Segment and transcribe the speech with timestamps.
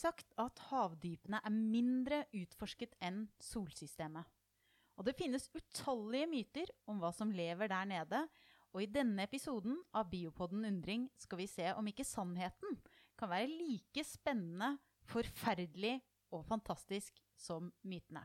[0.00, 4.24] sagt at havdypene er mindre utforsket enn solsystemet.
[4.98, 8.24] Og det finnes utallige myter om hva som lever der nede,
[8.70, 12.76] og i denne episoden av Biopodden Undring skal vi se om ikke sannheten
[13.18, 14.76] kan være like spennende,
[15.10, 15.98] forferdelig
[16.36, 18.22] og fantastisk som mytene.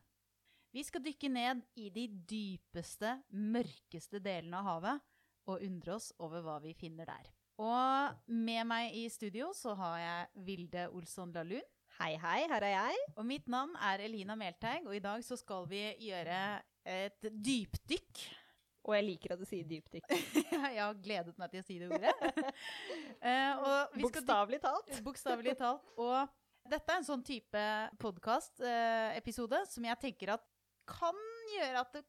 [0.76, 5.04] Vi skal dykke ned i de dypeste, mørkeste delene av havet
[5.48, 7.30] og undre oss over hva vi finner der.
[7.62, 11.64] Og med meg i studio så har jeg Vilde Olsson Lahlun.
[11.96, 13.04] Hei, hei, her er jeg.
[13.16, 16.40] Og mitt navn er Elina Melteig, og i dag så skal vi gjøre
[16.84, 18.24] et dypdykk.
[18.86, 20.12] Og jeg liker at du sier dypdykk.
[20.76, 22.12] jeg har gledet meg til å si det ordet.
[23.24, 24.92] uh, Bokstavelig talt.
[25.08, 25.88] Bokstavelig talt.
[25.96, 26.36] Og
[26.68, 27.64] dette er en sånn type
[28.04, 30.46] podkast-episode som jeg tenker at
[30.86, 31.24] kan
[31.56, 32.04] gjøre at det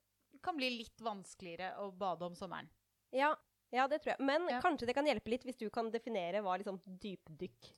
[0.45, 2.69] kan bli litt vanskeligere å bade om sommeren.
[3.15, 3.31] Ja,
[3.75, 4.21] ja, det tror jeg.
[4.25, 4.61] Men Ja.
[4.63, 7.73] kanskje det kan hjelpe litt hvis du kan definere hva liksom dypdykk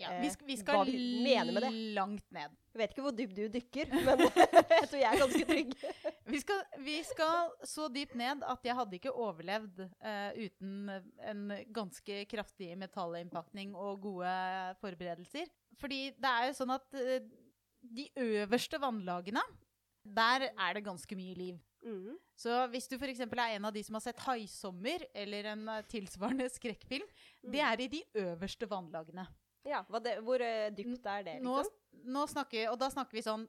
[0.00, 1.70] Ja, Eh, vi, skal, vi skal vi mener med det.
[1.94, 2.50] langt ned.
[2.72, 4.18] Jeg vet ikke hvor dypt du dykker, men
[4.80, 5.74] jeg tror jeg er ganske trygg.
[6.32, 10.88] Vi skal, vi skal så dypt ned at jeg hadde ikke overlevd uh, uten
[11.28, 11.42] en
[11.76, 14.32] ganske kraftig metallinnpakning og gode
[14.80, 15.50] forberedelser.
[15.76, 17.18] Fordi det er jo sånn at uh,
[17.82, 19.42] de øverste vannlagene,
[20.08, 21.60] der er det ganske mye liv.
[21.84, 22.16] Mm.
[22.38, 23.20] Så hvis du f.eks.
[23.20, 27.06] er en av de som har sett 'Haisommer' eller en eh, tilsvarende skrekkfilm,
[27.42, 27.72] det Mm.
[27.72, 29.26] er i de øverste vannlagene.
[29.64, 31.74] Ja, hva det, Hvor eh, dypt er det, Nå, liksom?
[32.12, 33.48] nå snakker, og da snakker vi sånn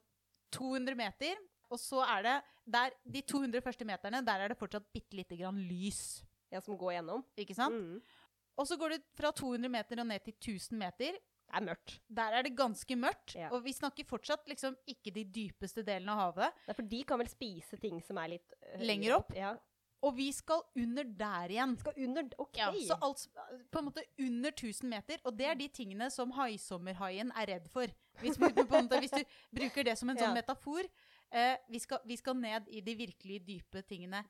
[0.52, 1.36] 200 meter,
[1.70, 5.36] og så er det der, De 200 første meterne, der er det fortsatt bitte lite
[5.36, 6.22] grann lys.
[6.52, 7.24] Ja, som går gjennom?
[7.36, 7.74] Ikke sant?
[7.74, 8.00] Mm.
[8.56, 11.18] Og så går det fra 200 meter og ned til 1000 meter.
[11.54, 11.98] Er mørkt.
[12.10, 13.36] Der er det ganske mørkt.
[13.38, 13.50] Ja.
[13.54, 16.64] Og vi snakker fortsatt liksom ikke de dypeste delene av havet.
[16.64, 19.30] Det er for de kan vel spise ting som er litt eh, Lenger opp?
[19.38, 19.54] Ja.
[20.04, 21.76] Og vi skal under der igjen.
[21.80, 22.58] Skal under OK.
[22.58, 23.24] Ja, så alt
[23.72, 25.22] på en måte under 1000 meter.
[25.24, 27.92] Og det er de tingene som haisommerhaien er redd for.
[28.20, 29.22] Hvis, måte, hvis du
[29.54, 30.90] bruker det som en sånn metafor.
[31.34, 34.20] Eh, vi, skal, vi skal ned i de virkelig dype tingene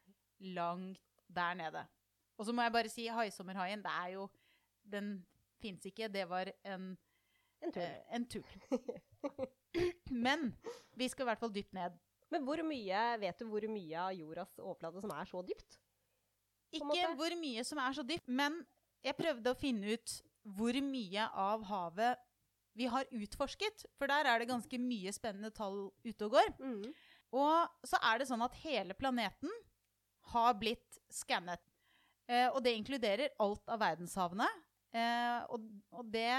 [0.55, 1.83] langt der nede.
[2.39, 4.29] Og så må jeg bare si haisommerhaien, det er jo
[4.85, 5.25] Den
[5.63, 6.11] fins ikke.
[6.13, 6.91] Det var en,
[7.65, 7.85] En tur.
[7.85, 8.45] eh, en tull.
[10.27, 10.51] Men
[10.99, 11.97] vi skal i hvert fall dypt ned.
[12.33, 15.81] Men hvor mye, vet du hvor mye av jordas overflate som er så dypt?
[16.75, 18.57] Ikke hvor mye som er så dypt, men
[19.05, 20.15] jeg prøvde å finne ut
[20.57, 22.23] hvor mye av havet
[22.75, 23.85] vi har utforsket.
[23.99, 26.51] For der er det ganske mye spennende tall ute og går.
[26.59, 26.89] Mm.
[27.39, 29.53] Og så er det sånn at hele planeten
[30.35, 31.63] har blitt skannet.
[32.27, 34.49] Eh, og det inkluderer alt av verdenshavene.
[34.95, 36.33] Eh, og, og det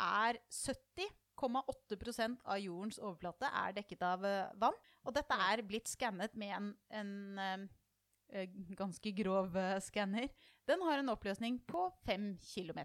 [0.00, 4.76] er 70,8% av jordens overflate er dekket av eh, vann.
[5.06, 7.12] Og dette er blitt skannet med en, en
[7.44, 7.64] eh,
[8.42, 10.28] eh, ganske grov skanner.
[10.68, 12.80] Den har en oppløsning på 5 km.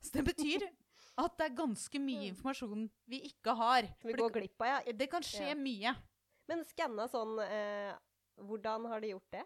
[0.00, 0.66] Så det betyr
[1.24, 2.30] at det er ganske mye Mm.
[2.34, 3.82] informasjon vi ikke har.
[4.00, 4.92] Som vi går glipp av, ja.
[4.94, 5.54] det, kan skje Ja.
[5.58, 5.94] mye.
[6.48, 7.94] Men skanna sånn eh,
[8.38, 9.42] Hvordan har de gjort det?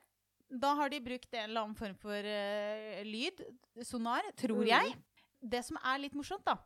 [0.53, 3.41] Da har de brukt en eller annen form for eh, lyd,
[3.89, 4.93] sonar, tror jeg.
[5.41, 6.59] Det som er litt morsomt, da,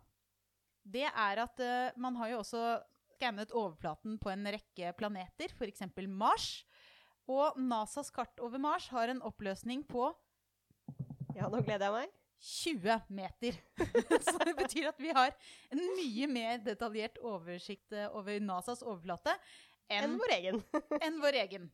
[0.86, 2.62] det er at uh, man har jo også
[3.16, 5.82] skannet overflaten på en rekke planeter, f.eks.
[6.08, 6.66] Mars.
[7.26, 10.12] Og NASAs kart over Mars har en oppløsning på
[11.34, 12.12] Ja, nå gleder jeg meg.
[12.47, 13.56] 20 meter.
[14.28, 15.32] Så det betyr at vi har
[15.72, 19.34] en mye mer detaljert oversikt eh, over NASAs overflate
[19.91, 20.60] Enn en vår egen.
[21.06, 21.68] enn vår egen.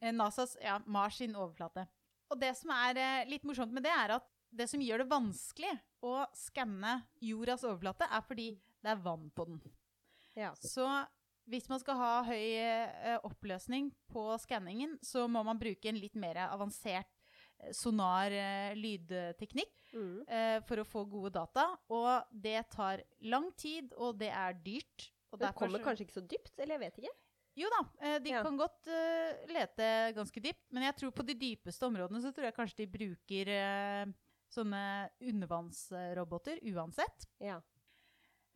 [0.00, 1.86] Eh, NASAs, ja, Mars sin overflate.
[2.32, 5.74] Og det som er litt morsomt med det, er at det som gjør det vanskelig
[6.06, 8.48] å skanne jordas overflate, er fordi
[8.82, 9.60] det er vann på den.
[10.36, 10.52] Ja.
[10.60, 10.86] Så
[11.48, 16.16] hvis man skal ha høy eh, oppløsning på skanningen, så må man bruke en litt
[16.18, 17.06] mer avansert
[17.62, 20.24] eh, sonar eh, lydteknikk Mm.
[20.28, 21.68] eh, for å få gode data.
[21.94, 25.06] Og det tar lang tid, og det er dyrt.
[25.32, 27.14] Og Det kommer kanskje ikke så dypt, eller jeg vet ikke.
[27.56, 28.42] jo da, de Ja.
[28.44, 32.44] kan godt uh, lete ganske dypt, men jeg tror på de dypeste områdene så tror
[32.50, 33.48] jeg kanskje de bruker
[34.52, 34.82] sånne
[35.20, 37.26] undervannsroboter uansett.
[37.42, 37.60] Ja.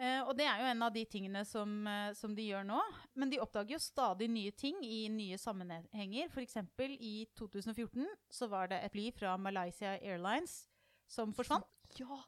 [0.00, 2.80] Uh, og det er jo en av de tingene som, uh, som de gjør nå.
[3.20, 6.32] Men de oppdager jo stadig nye ting i nye sammenhenger.
[6.40, 10.62] Eksempel i 2014 så var det et fly fra Malaysia Airlines
[11.10, 11.68] som forsvant.
[12.00, 12.22] ja.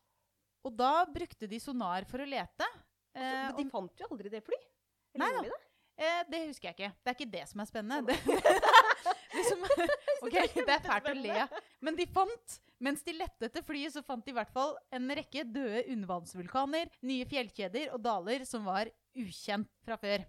[0.63, 2.63] Og da brukte de sonar for å lete.
[2.63, 3.71] Altså, Eh, men de om...
[3.71, 4.59] fant jo aldri det fly.
[5.21, 5.43] Nei da.
[5.45, 5.61] det?
[6.33, 6.93] Det husker jeg ikke.
[7.05, 8.13] Det er ikke det som er spennende.
[8.13, 8.17] Det,
[9.35, 9.67] det som,
[10.25, 11.59] okay, det er fælt å le av.
[11.85, 15.15] Men de fant, mens de lette etter flyet, så fant de i hvert fall en
[15.17, 20.25] rekke døde undervannsvulkaner, nye fjellkjeder og daler som var ukjent fra før.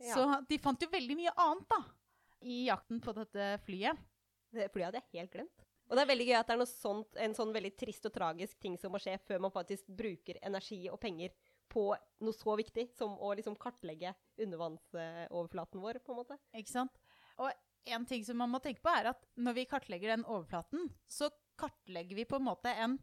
[0.00, 0.14] Ja.
[0.14, 1.80] Så de fant jo veldig mye annet da,
[2.48, 4.06] i jakten på dette flyet.
[4.50, 5.66] Det flyet hadde jeg helt glemt.
[5.90, 8.60] Og det er veldig gøy at det er sånt, en sånn veldig trist og tragisk
[8.62, 11.34] ting som må skje før man faktisk bruker energi og penger
[11.70, 11.88] på
[12.22, 16.38] noe så viktig som å liksom kartlegge undervannsoverflaten vår, på en måte.
[16.54, 17.02] Ikke sant?
[17.42, 17.50] Og
[17.90, 21.30] en ting som man må tenke på, er at når vi kartlegger den overflaten, så
[21.60, 22.98] kartlegger vi på en måte en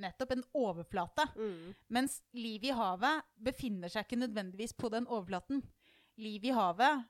[0.00, 1.26] nettopp en overflate.
[1.38, 1.74] Mm.
[1.94, 5.62] Mens livet i havet befinner seg ikke nødvendigvis på den overflaten.
[6.20, 7.04] Livet i havet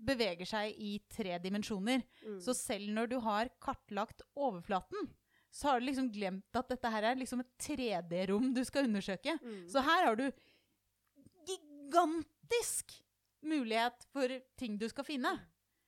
[0.00, 2.04] beveger seg i tre dimensjoner.
[2.24, 2.38] Mm.
[2.40, 5.10] Så selv når du har kartlagt overflaten,
[5.50, 9.34] så har du liksom glemt at dette her er liksom et 3D-rom du skal undersøke.
[9.42, 9.64] Mm.
[9.68, 10.26] Så her har du
[11.48, 12.94] gigantisk
[13.42, 15.32] mulighet for ting du skal finne.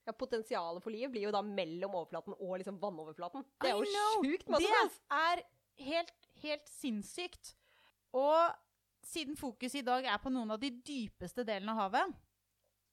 [0.07, 3.45] Ja, Potensialet for liv blir jo da mellom overflaten og liksom vannoverflaten.
[3.63, 5.43] Det er jo sjukt masse Det er
[5.87, 7.53] helt, helt sinnssykt.
[8.19, 8.51] Og
[9.07, 12.19] siden fokuset i dag er på noen av de dypeste delene av havet,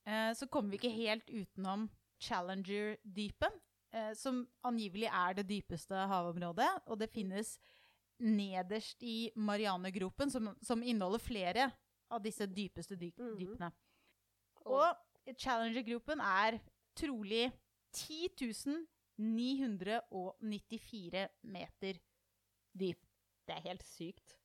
[0.05, 1.89] eh, så kommer vi ikke helt utenom
[2.21, 3.59] Challenger-dypet,
[3.93, 6.69] eh, som angivelig er det dypeste havområdet.
[6.87, 7.57] Og det finnes
[8.19, 11.69] nederst i Marianegropen, som, som inneholder flere
[12.09, 13.33] av disse dypeste dypene.
[13.33, 13.71] Mm dypene.
[14.65, 14.81] Og
[15.29, 16.59] Og Challenger-gropen er
[16.99, 17.45] trolig
[17.95, 18.27] 10
[19.19, 21.93] 994 meter
[22.79, 23.05] dyp.
[23.47, 24.37] det er helt sykt.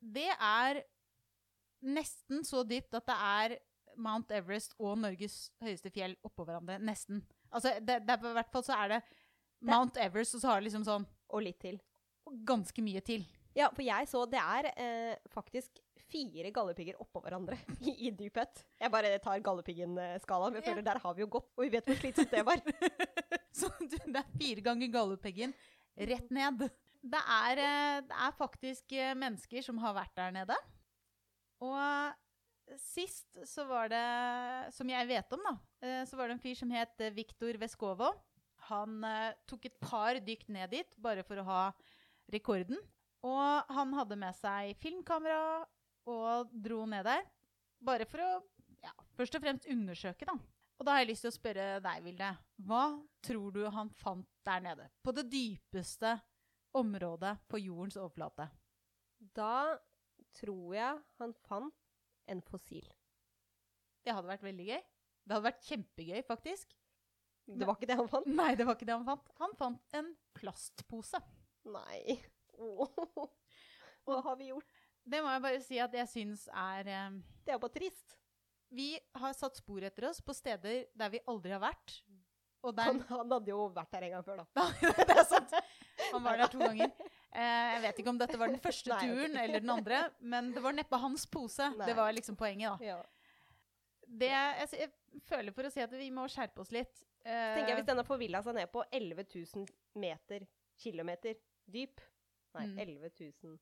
[0.00, 0.82] Det er
[1.84, 3.58] nesten så dypt at det er
[3.98, 6.78] Mount Everest og Norges høyeste fjell oppå hverandre.
[6.78, 7.22] Nesten.
[7.50, 9.02] Altså, det, det I hvert fall så er det
[9.60, 11.80] Mount Everest, og så har det liksom sånn Og litt til.
[12.28, 13.26] Og ganske mye til.
[13.56, 17.58] Ja, for jeg så det er eh, faktisk fire gallepigger oppå hverandre
[17.88, 18.64] i, i dyphet.
[18.80, 20.58] Jeg bare tar gallepiggen-skalaen.
[20.58, 20.70] Jeg Ja.
[20.72, 22.62] føler der har vi jo gått, og vi vet hvor slitsomt det var.
[23.58, 25.54] Så det er fire ganger gallepiggen
[25.98, 26.66] rett ned.
[27.02, 30.56] Det er, eh, det er faktisk eh, mennesker som har vært der nede.
[31.64, 34.02] Og sist så var det,
[34.76, 35.54] som jeg vet om, da,
[35.86, 38.12] eh, så var det en fyr som het Viktor Veskovo.
[38.68, 39.00] Han
[39.48, 41.60] tok et par dykk ned dit bare for å ha
[42.34, 42.76] rekorden.
[43.24, 45.64] Og han hadde med seg filmkamera
[46.08, 47.26] og dro ned der.
[47.84, 48.30] Bare for å
[48.82, 50.36] ja, først og fremst undersøke, da.
[50.78, 52.30] Og da har jeg lyst til å spørre deg, Vilde.
[52.68, 52.82] Hva
[53.26, 54.86] tror du han fant der nede?
[55.02, 56.14] På det dypeste
[56.78, 58.46] området på jordens overflate?
[59.34, 59.74] Da
[60.38, 61.74] tror jeg han fant
[62.30, 62.86] en fossil.
[64.06, 64.84] Det hadde vært veldig gøy.
[65.24, 66.76] Det hadde vært kjempegøy, faktisk.
[67.48, 68.28] Det var ikke det han fant?
[68.28, 69.30] Nei, det var ikke det han fant.
[69.40, 71.20] Han fant en plastpose.
[71.72, 72.18] Nei.
[72.54, 73.26] Åh.
[74.06, 74.77] Hva har vi gjort?
[75.08, 78.16] Det må jeg bare si at jeg syns er eh, Det er jo bare trist.
[78.68, 81.94] Vi har satt spor etter oss på steder der vi aldri har vært.
[82.66, 84.64] Og der Han, han hadde jo vært der en gang før, da.
[85.08, 85.54] det er sant.
[86.10, 86.90] Han var der to ganger.
[87.28, 90.50] Eh, jeg vet ikke om dette var den første Nei, turen eller den andre, men
[90.56, 91.70] det var neppe hans pose.
[91.78, 91.86] Nei.
[91.88, 92.90] Det var liksom poenget, da.
[92.90, 92.98] Ja.
[94.08, 97.04] Det, jeg, jeg føler for å si at vi må skjerpe oss litt.
[97.24, 100.44] Eh, Tenker jeg Hvis denne forvilla seg ned på 11 000 meter,
[100.80, 102.00] kilometer dyp
[102.56, 102.78] Nei, Mm.
[102.80, 103.10] 11
[103.44, 103.58] 000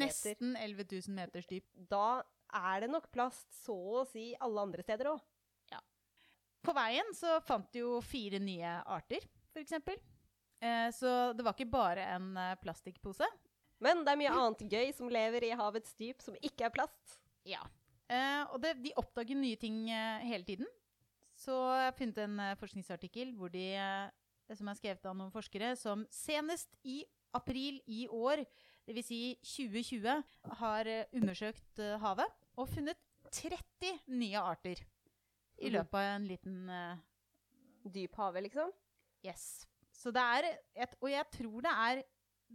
[0.00, 1.66] nesten 11 000 meters dyp.
[1.90, 2.22] Da
[2.52, 5.20] er det nok plast så å si alle andre steder òg.
[6.62, 9.80] På veien så fant de jo fire nye arter, f.eks.
[10.62, 13.26] Eh, så det var ikke bare en eh, plastikkpose.
[13.82, 17.16] Men det er mye annet gøy som lever i havets dyp, som ikke er plast.
[17.48, 17.64] Ja.
[18.06, 20.70] Eh, og det, de oppdager nye ting eh, hele tiden.
[21.34, 23.66] Så jeg har funnet en forskningsartikkel hvor de,
[24.52, 27.02] som er skrevet av noen forskere, som senest i
[27.34, 28.42] april i år,
[28.88, 29.06] dvs.
[29.06, 30.22] Si 2020,
[30.60, 32.98] har eh, undersøkt eh, havet og funnet
[33.32, 34.82] 30 nye arter
[35.62, 35.72] i Mhm.
[35.76, 36.96] løpet av en liten uh,
[37.84, 38.70] Dyp hage, liksom.
[39.24, 39.66] Yes.
[39.92, 42.02] Så det er et, Og jeg tror det er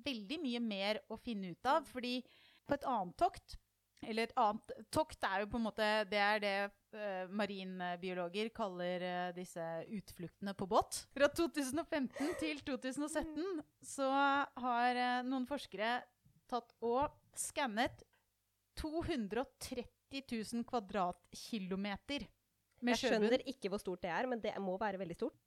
[0.05, 2.21] veldig mye mer å finne ut av, fordi
[2.67, 3.57] på et annet tokt
[4.05, 6.51] Eller et annet tokt er jo på en måte Det er det
[6.93, 9.63] eh, marinbiologer kaller eh, disse
[9.97, 11.01] utfluktene på båt.
[11.15, 13.41] Fra 2015 til 2017
[13.81, 14.11] så
[14.61, 15.97] har eh, noen forskere
[16.47, 18.05] tatt og skannet
[18.77, 22.27] 230 000 kvadratkilometer
[22.85, 23.25] med Jeg sjøbunn.
[23.25, 25.37] skjønner ikke hvor stort det er, men det må være veldig stort.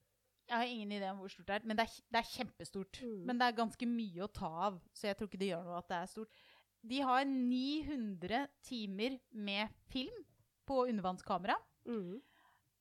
[0.51, 2.99] Jeg har ingen idé om hvor stort det er, men det er, det er kjempestort.
[3.07, 3.19] Mm.
[3.29, 5.79] Men det er ganske mye å ta av, så jeg tror ikke det gjør noe
[5.79, 6.41] at det er stort.
[6.83, 10.25] De har 900 timer med film
[10.67, 11.57] på undervannskamera,
[11.87, 12.21] Mm.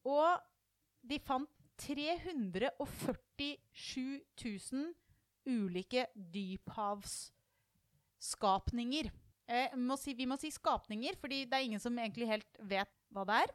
[0.06, 0.39] og
[1.08, 4.94] de fant 347 000
[5.48, 9.12] ulike dyphavsskapninger.
[9.50, 12.91] Eh, må si, vi må si skapninger, fordi det er ingen som egentlig helt vet
[13.12, 13.51] hva det er.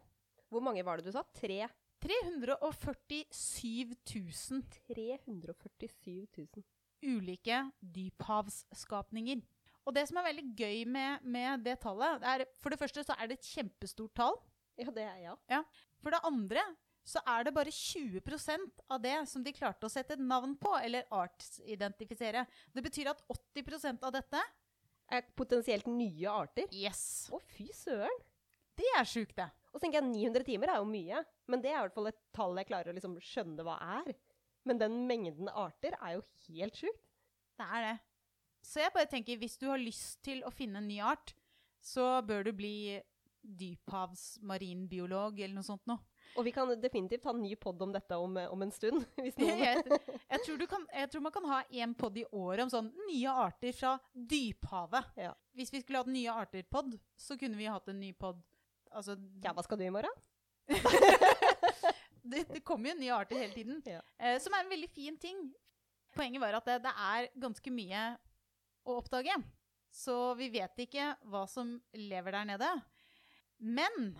[0.51, 1.23] Hvor mange var det du sa?
[1.35, 1.69] Tre?
[2.05, 6.65] 347 000 347 000.
[7.05, 9.41] ulike dyphavsskapninger.
[9.85, 13.17] Og det som er veldig gøy med, med det tallet, er for det første så
[13.19, 14.38] er det et kjempestort tall.
[14.81, 15.61] Ja, det er ja.
[16.03, 16.64] For det andre
[17.05, 20.73] så er det bare 20% av det som de klarte å sette et navn på,
[20.81, 22.47] eller artsidentifisere.
[22.73, 24.45] Det betyr at 80% av dette
[25.12, 26.64] Er potensielt nye arter.
[26.73, 27.29] Yes.
[27.29, 28.23] Å, fy søren.
[28.75, 29.50] Det er sjukt, det.
[29.69, 31.21] Og så tenker jeg 900 timer er jo mye,
[31.53, 34.14] men det er i hvert fall et tall jeg klarer å liksom skjønne hva er.
[34.64, 37.05] Men den mengden arter er jo helt sjukt.
[37.61, 37.95] Det er det.
[38.64, 41.35] Så jeg bare tenker, hvis du har lyst til å finne en ny art,
[41.85, 42.76] så bør du bli
[43.44, 46.00] dyphavsmarinbiolog eller noe sånt noe.
[46.35, 49.04] Og vi kan definitivt ha en ny pod om dette om, om en stund.
[49.21, 52.25] Hvis noen Jeg, jeg, tror du kan, jeg tror man kan ha én pod i
[52.33, 55.12] året om sånn nye arter fra dyphavet.
[55.21, 55.35] Ja.
[55.54, 58.42] Hvis vi skulle hatt nye arter-pod, så kunne vi hatt en ny pod
[58.94, 60.12] Altså, Ja, hva skal du i morgen?
[62.30, 63.80] det, det kommer jo nye arter hele tiden.
[63.90, 64.04] Ja.
[64.23, 65.49] Eh, som er en veldig fin ting.
[66.14, 68.04] Poenget var at det, det er ganske mye
[68.87, 69.35] å oppdage.
[69.95, 72.71] Så vi vet ikke hva som lever der nede.
[73.59, 74.14] Men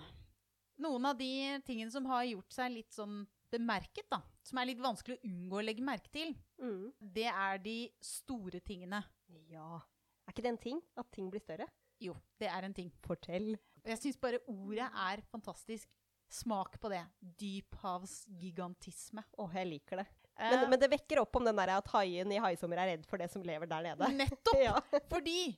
[0.79, 4.81] noen av de tingene som har gjort seg litt sånn bemerket, da, som er litt
[4.83, 6.93] vanskelig å unngå å legge merke til, Mm.
[7.01, 9.03] det er de store tingene.
[9.51, 9.81] Ja.
[10.27, 10.81] Er ikke det en ting?
[10.97, 11.67] At ting blir større?
[12.01, 12.91] Jo, det er en ting.
[13.03, 13.59] Fortell.
[13.85, 15.89] Jeg syns bare ordet er fantastisk.
[16.31, 17.03] Smak på det.
[17.39, 19.23] Dyphavsgigantisme.
[19.39, 20.07] Å, jeg liker det.
[20.39, 23.07] Eh, Men, men det vekker opp om den der at haien i Haisommer er redd
[23.07, 24.09] for det som lever der nede.
[24.19, 24.59] nettopp!
[24.67, 24.81] Ja.
[25.11, 25.57] Fordi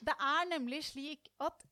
[0.00, 1.64] det er nemlig slik at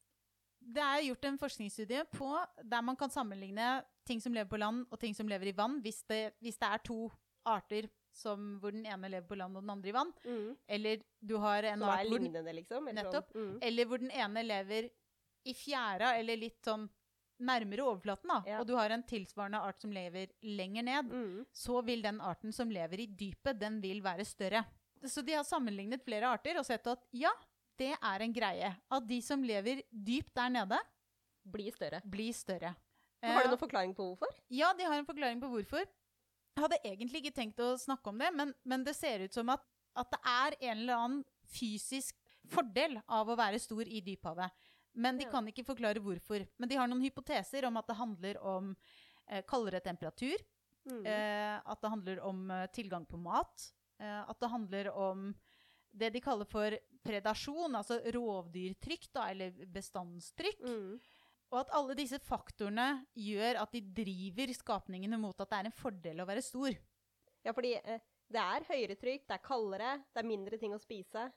[0.60, 2.28] det er gjort en forskningsstudie på
[2.64, 3.78] der man kan sammenligne
[4.08, 6.68] ting som lever på land og ting som lever i vann, hvis det, hvis det
[6.68, 7.06] er to
[7.48, 10.10] arter som, hvor den ene lever på land og den andre i vann.
[10.24, 10.56] Mm.
[10.68, 12.88] Eller du har en Som art hvor lignende, liksom?
[12.88, 13.28] eller Nettopp.
[13.32, 13.44] sånn.
[13.52, 13.58] Mm.
[13.68, 14.88] eller hvor den ene lever
[15.48, 16.88] i fjæra, eller litt sånn
[17.40, 18.60] nærmere overflaten, da, Ja.
[18.60, 21.46] og du har en tilsvarende art som lever lenger ned, Mm.
[21.52, 24.64] så vil den arten som lever i dypet, den vil være større.
[25.04, 27.30] Så de har sammenlignet flere arter og sett at ja,
[27.78, 28.76] det er en greie.
[28.90, 30.78] At de som lever dypt der nede,
[31.46, 32.00] Blir større.
[32.04, 32.74] blir større.
[33.22, 34.28] Har du Eh, noen forklaring på hvorfor?
[34.50, 35.78] Ja, de har en forklaring på hvorfor.
[36.56, 39.48] Jeg hadde egentlig ikke tenkt å snakke om det, men, men det ser ut som
[39.48, 39.60] at,
[39.96, 42.14] at det er en eller annen fysisk
[42.46, 44.50] fordel av å være stor i dyphavet.
[44.98, 45.30] Men de Ja.
[45.30, 46.42] kan ikke forklare hvorfor.
[46.58, 48.72] Men de har noen hypoteser om at det handler om
[49.28, 50.38] eh, kaldere temperatur,
[50.88, 51.04] Mm.
[51.06, 53.66] eh, at det handler om eh, tilgang på mat,
[54.00, 55.34] eh, at det handler om
[55.92, 56.70] det de kaller for
[57.04, 60.60] predasjon, altså rovdyrtrykk, da, eller bestandstrykk.
[60.64, 60.98] Mm.
[61.52, 65.76] Og at alle disse faktorene gjør at de driver skapningene mot at det er en
[65.76, 66.72] fordel å være stor.
[67.44, 68.00] Ja, fordi eh,
[68.30, 71.30] det er høyere trykk, det er kaldere, det er mindre ting å spise.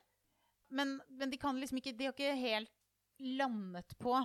[0.71, 2.71] Men, men de kan liksom ikke De har ikke helt
[3.21, 4.15] landet på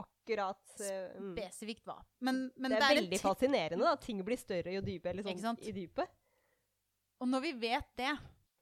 [0.00, 0.80] Akkurat.
[0.80, 1.32] eh, mm.
[1.36, 1.98] spesifikt hva.
[2.24, 3.96] Men, men det er, en veldig ti- fascinerende, da.
[4.00, 6.08] Ting blir større jo dypere eller sånn, i dypet.
[7.20, 8.12] Og når vi vet det,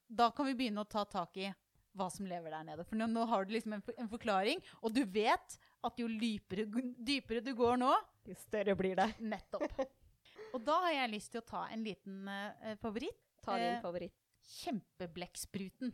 [0.08, 1.50] da kan vi begynne å ta tak i
[1.98, 2.84] hva som lever der nede.
[2.86, 6.64] For nå, nå har du liksom en, en forklaring, og du vet at jo dypere,
[7.06, 7.92] dypere du går nå
[8.28, 9.08] Jo større blir det.
[9.20, 9.68] Nettopp.
[10.56, 13.18] Og da har jeg lyst til å ta en liten uh, favoritt.
[13.44, 14.14] Ta din Eh, favoritt.
[14.48, 15.92] Kjempeblekkspruten.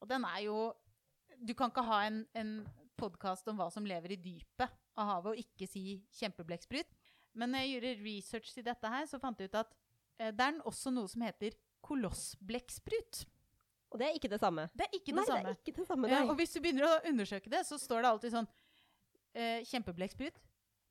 [0.00, 0.56] Og den er jo
[1.40, 2.52] Du kan ikke ha en, en
[3.00, 4.68] podkast om hva som lever i dypet
[5.00, 6.90] av havet, og ikke si kjempeblekksprut.
[7.38, 9.74] Men når jeg gjorde research til dette her, så fant jeg ut at
[10.20, 11.56] eh, det er også noe som heter
[11.86, 13.22] kolossblekksprut.
[13.90, 14.68] Og det er ikke det samme.
[14.76, 15.54] Det er ikke nei, det samme.
[15.54, 16.10] det ikke det samme.
[16.10, 16.30] Eh, Nei.
[16.30, 18.50] og hvis du begynner å undersøke det, så står det alltid sånn
[19.34, 20.42] eh, Kjempeblekksprut.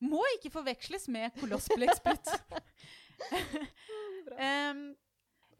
[0.10, 2.34] Må ikke forveksles med kolossblekksprut.
[4.40, 4.90] um,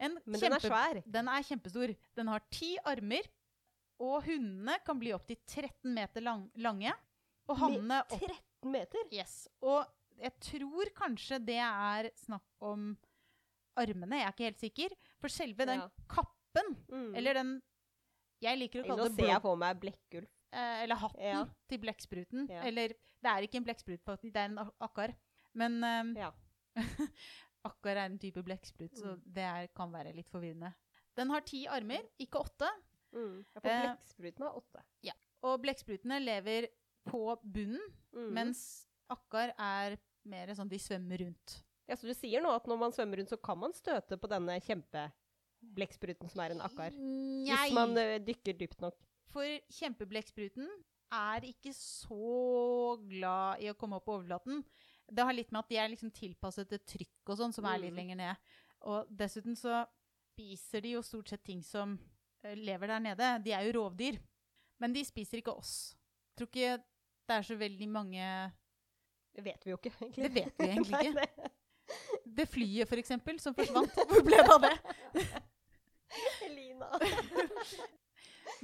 [0.00, 1.02] Men den er svær.
[1.04, 1.92] Den er kjempestor.
[2.16, 3.26] Den har ti armer,
[4.00, 6.92] og hundene kan bli opptil 13 meter lang, lange.
[7.50, 8.98] Og hannene opp 13 meter?
[9.12, 9.46] Yes.
[9.62, 9.84] Og
[10.20, 12.96] jeg tror kanskje det er snakk om
[13.80, 14.94] armene, jeg er ikke helt sikker.
[15.20, 15.88] For selve den Ja.
[16.08, 17.14] kappen, Mm.
[17.16, 17.62] eller den
[18.42, 20.26] Jeg liker å kalle Nå ser jeg på meg blekkulv.
[20.52, 21.44] eh, eller hatten Ja.
[21.68, 22.48] til blekkspruten.
[22.48, 22.62] Ja.
[22.62, 24.00] Eller det er ikke en blekksprut,
[24.32, 25.14] det er en akkar.
[25.54, 26.32] Men Ja.
[27.66, 29.22] akkar er en type blekksprut, så Mm.
[29.34, 30.74] det er, kan være litt forvirrende.
[31.16, 32.68] Den har ti armer, ikke åtte.
[33.14, 33.44] Mm.
[33.54, 34.82] Ja, for Eh, blekkspruten åtte.
[35.02, 35.12] åtte.
[35.42, 36.68] Og blekksprutene lever
[37.08, 37.80] på bunnen,
[38.14, 38.32] Mm.
[38.34, 41.62] mens akkar er mer sånn de svømmer rundt.
[41.88, 44.28] Ja, så du sier nå at når man svømmer rundt, så kan man støte på
[44.28, 46.90] denne kjempeblekkspruten som er en akkar?
[46.92, 48.94] Hvis man dykker dypt nok.
[49.30, 50.68] for kjempeblekkspruten
[51.12, 54.64] er ikke så glad i å komme opp på overflaten.
[55.12, 57.78] Det har litt med at de er liksom tilpasset et trykk og sånn, som er
[57.78, 57.96] litt Mm.
[57.96, 58.36] lenger ned.
[58.82, 59.86] Og dessuten så
[60.36, 62.04] spiser de jo stort sett ting som eh,
[62.42, 63.30] lever der nede.
[63.44, 64.16] De er jo rovdyr.
[64.80, 65.94] Men de spiser ikke oss.
[66.30, 66.76] Jeg tror ikke
[67.28, 68.24] det er så veldig mange
[69.36, 70.24] Det vet vi jo ikke, egentlig.
[70.24, 71.20] Det vet vi egentlig ikke.
[71.20, 71.56] det-
[72.36, 73.92] Det flyet, for eksempel, som forsvant.
[74.08, 74.74] Hvor ble det av det?
[76.46, 76.88] Elina.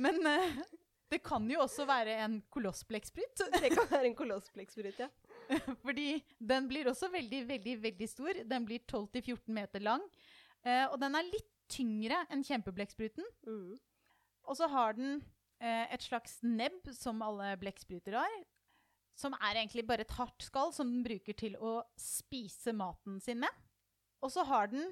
[0.02, 0.58] Men uh,
[1.10, 3.44] det kan jo også være en kolossblekksprut.
[3.60, 5.08] Det kan være en kolossblekksprut, ja.
[5.84, 8.40] Fordi den blir også veldig, veldig, veldig stor.
[8.50, 10.02] Den blir 12-14 meter lang.
[10.66, 13.26] Uh, og den er litt tyngre enn kjempeblekkspruten.
[13.46, 13.76] Mm.
[14.46, 15.18] Og så har den
[15.60, 18.36] eh, et slags nebb som alle blekkspruter har.
[19.16, 23.40] Som er egentlig bare et hardt skall som den bruker til å spise maten sin
[23.42, 23.62] med.
[24.24, 24.90] Og så har den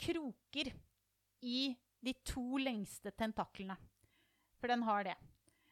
[0.00, 0.70] kroker
[1.44, 3.76] i de to lengste tentaklene.
[4.60, 5.16] For den har det.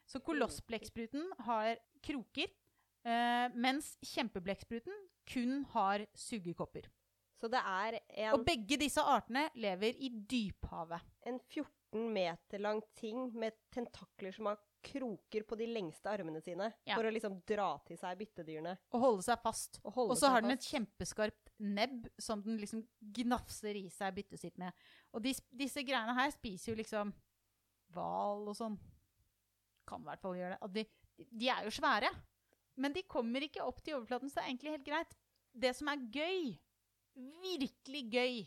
[0.08, 2.50] Så kolossblekkspruten har kroker,
[3.06, 4.92] eh, mens kjempeblettspruten
[5.24, 6.88] kun har sugekopper.
[7.42, 11.02] Så det er en, Og begge disse artene lever i dyphavet.
[11.26, 16.68] en 14 meter lang ting med tentakler som har kroker på de lengste armene sine.
[16.86, 16.96] Ja.
[16.96, 18.76] For å liksom dra til seg byttedyrene.
[18.94, 19.80] Og holde seg fast.
[19.84, 22.82] Og så har den et kjempeskarpt nebb som den liksom
[23.18, 24.74] gnafser i seg byttet sitt med.
[25.12, 27.12] Og de, disse greiene her spiser jo liksom
[27.94, 28.78] hval og sånn.
[29.88, 30.86] Kan i hvert fall gjøre det.
[31.18, 32.10] De, de er jo svære.
[32.80, 35.16] Men de kommer ikke opp til overflaten, så det er egentlig helt greit.
[35.52, 36.54] Det som er gøy,
[37.42, 38.42] virkelig gøy,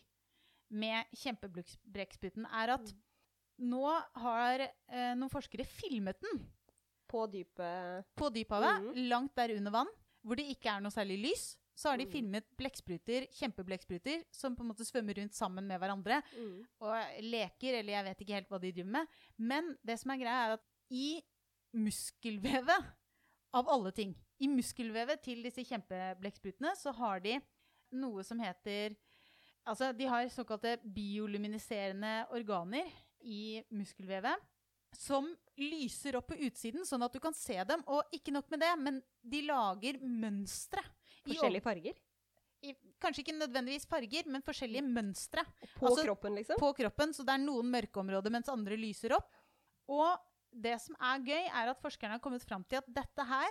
[0.75, 2.93] med kjempebrekksputen, er at
[3.61, 3.85] nå
[4.17, 6.41] har eh, noen forskere filmet den
[7.07, 8.95] På dypet på dyphavet, Mm.
[9.07, 9.91] langt der under vann,
[10.25, 12.11] hvor det ikke er noe særlig lys, så har de mm.
[12.11, 16.21] filmet blekkspruter, kjempeblekkspruter, som på en måte svømmer rundt sammen med hverandre
[16.81, 19.07] og leker, eller jeg vet ikke helt hva de driver med.
[19.37, 21.21] Men det som er greia, er at i
[21.75, 22.93] muskelvevet,
[23.55, 27.37] av alle ting, i muskelvevet til disse kjempeblettsprutene, så har de
[27.91, 28.95] noe som heter
[29.65, 32.85] Altså, de har såkalte bioluminiserende organer
[33.25, 34.43] i muskelvevet
[34.93, 35.27] som
[35.57, 37.81] lyser opp på utsiden, sånn at du kan se dem.
[37.91, 40.83] Og ikke nok med det, men de lager mønstre.
[41.25, 41.97] Forskjellige farger.
[42.65, 45.43] i, kanskje ikke nødvendigvis farger, men forskjellige mønstre
[45.75, 46.61] På Altså, kroppen, liksom.
[46.61, 47.13] på kroppen.
[47.13, 49.33] Så det er noen mørke områder, mens andre lyser opp.
[49.89, 50.13] Og
[50.51, 53.49] det som er gøy, er at forskerne har kommet fram til at dette her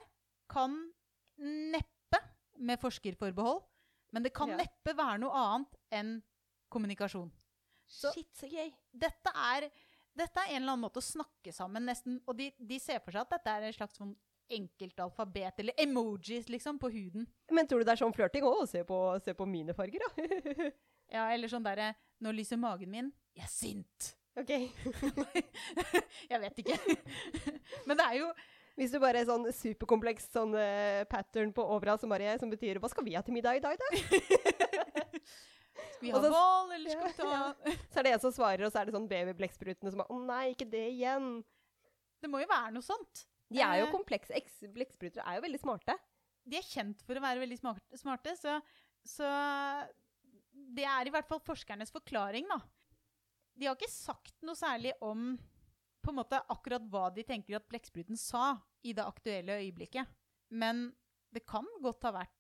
[0.50, 0.78] kan
[1.42, 2.22] neppe,
[2.54, 3.64] med forskerforbehold,
[4.14, 4.56] men det kan Ja.
[4.62, 6.12] neppe være noe annet enn
[6.71, 7.33] kommunikasjon.
[7.90, 8.71] så- Shit, så gøy.
[8.94, 9.67] Dette er,
[10.17, 12.21] dette er en eller annen måte å snakke sammen, nesten.
[12.26, 14.15] Og de, de ser for seg at dette er en slags sånn
[14.50, 17.26] enkelt alfabet, eller emojis, liksom, på huden.
[17.50, 18.45] Men tror du det er sånn flørting?
[18.45, 20.08] Å, se på, se på mine farger, da.
[21.15, 23.12] Ja, eller sånn derre Nå lyser magen min.
[23.36, 24.15] Jeg er sint.
[24.36, 24.50] ok.
[26.30, 26.78] jeg vet ikke.
[27.86, 28.28] Men det er jo
[28.75, 32.80] Hvis du bare er sånn superkompleks sånn uh, pattern på overalt som, bare, som betyr
[32.82, 33.89] 'hva skal vi ha til middag i dag', da?
[35.95, 38.65] Skal vi ha hval, eller skal vi ta Ja, Så er det en som svarer,
[38.67, 41.45] og så er det sånn babybblekksprutene som bare 'å nei, ikke det igjen'.
[42.23, 43.25] Det må jo være noe sånt.
[43.50, 43.93] De er jo Eh.
[43.93, 44.32] komplekse.
[44.75, 45.97] Blekkspruter er jo veldig smarte.
[46.47, 47.58] De er kjent for å være veldig
[47.97, 48.60] smarte, så,
[49.04, 49.28] så
[50.52, 52.60] det er i hvert fall forskernes forklaring, da.
[53.56, 55.39] De har ikke sagt noe særlig om
[56.04, 60.08] på en måte akkurat hva de tenker at blekkspruten sa i det aktuelle øyeblikket.
[60.52, 60.90] Men
[61.34, 62.34] det kan godt ha vært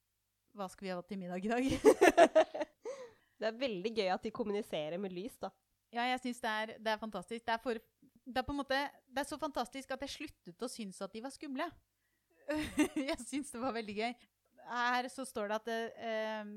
[0.54, 1.64] Hva skal vi ha til middag i dag?
[3.40, 5.48] Det er veldig gøy at de kommuniserer med lys, da.
[5.92, 7.42] Ja, jeg syns det, det er fantastisk.
[7.44, 7.80] Det er, for,
[8.24, 8.78] det er på en måte
[9.10, 11.66] Det er så fantastisk at jeg sluttet å synes at de var skumle.
[13.10, 14.14] jeg syns det var veldig gøy.
[14.70, 16.54] Her så står det at eh,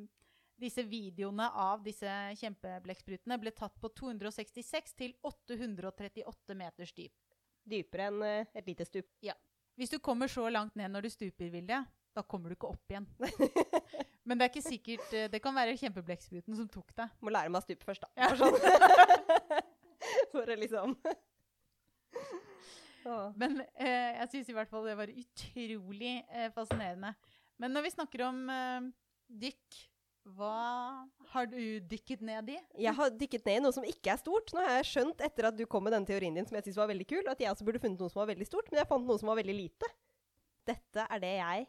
[0.57, 7.37] disse videoene av disse kjempeblekksprutene ble tatt på 266 til 838 meters dyp.
[7.67, 9.09] Dypere enn eh, et lite stup.
[9.25, 9.35] Ja.
[9.77, 11.83] Hvis du kommer så langt ned når du stuper, Vilje,
[12.17, 13.05] da kommer du ikke opp igjen.
[14.27, 17.13] Men det er ikke sikkert eh, Det kan være kjempeblekkspruten som tok deg.
[17.21, 18.09] Må lære meg å stupe først, da.
[18.17, 18.31] Ja.
[18.33, 18.55] For, sånn.
[20.33, 20.97] For å liksom.
[23.39, 27.13] Men eh, jeg syns i hvert fall det var utrolig eh, fascinerende.
[27.61, 28.89] Men når vi snakker om eh,
[29.45, 29.77] dykk,
[30.35, 32.57] hva har du dykket ned i?
[32.83, 34.51] Jeg har dykket ned i noe som ikke er stort.
[34.53, 36.79] Nå har jeg skjønt etter at du kom med denne teorien din, som jeg synes
[36.81, 38.89] var veldig kul, at jeg også burde funnet noe som var veldig stort, men jeg
[38.89, 39.91] fant noe som var veldig lite.
[40.67, 41.67] Dette er det jeg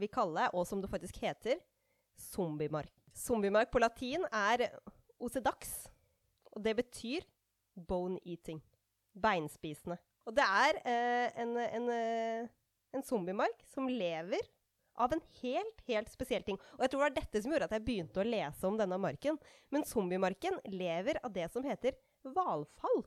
[0.00, 1.60] vil kalle, og som det faktisk heter,
[2.30, 2.92] zombiemark.
[3.16, 4.68] Zombiemark på latin er
[5.20, 5.74] osedax,
[6.54, 7.26] og det betyr
[7.88, 8.62] bone eating.
[9.20, 9.98] Beinspisende.
[10.28, 12.48] Og det er eh, en, en, eh,
[12.94, 14.46] en zombiemark som lever
[15.00, 16.58] av en helt, helt spesiell ting.
[16.76, 18.98] Og jeg tror det var dette som gjorde at jeg begynte å lese om denne
[19.00, 19.38] marken.
[19.72, 23.02] Men zombiemarken lever av det som heter hvalfall.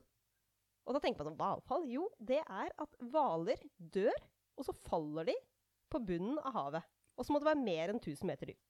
[0.84, 1.86] Og da tenker man sånn, hvalfall?
[1.88, 4.18] Jo, det er at hvaler dør,
[4.58, 5.36] og så faller de
[5.92, 6.92] på bunnen av havet.
[7.14, 8.60] Og så må det være mer enn 1000 meter dyp.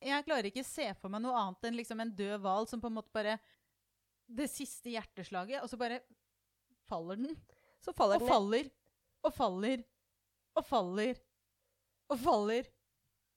[0.00, 2.88] Jeg klarer ikke se for meg noe annet enn liksom en død hval som på
[2.88, 3.34] en måte bare
[4.30, 5.98] Det siste hjerteslaget, og så bare
[6.88, 7.34] faller den.
[7.82, 8.70] Så faller Og den faller.
[9.26, 9.82] Og faller.
[10.54, 11.20] Og faller.
[12.10, 12.68] Og faller.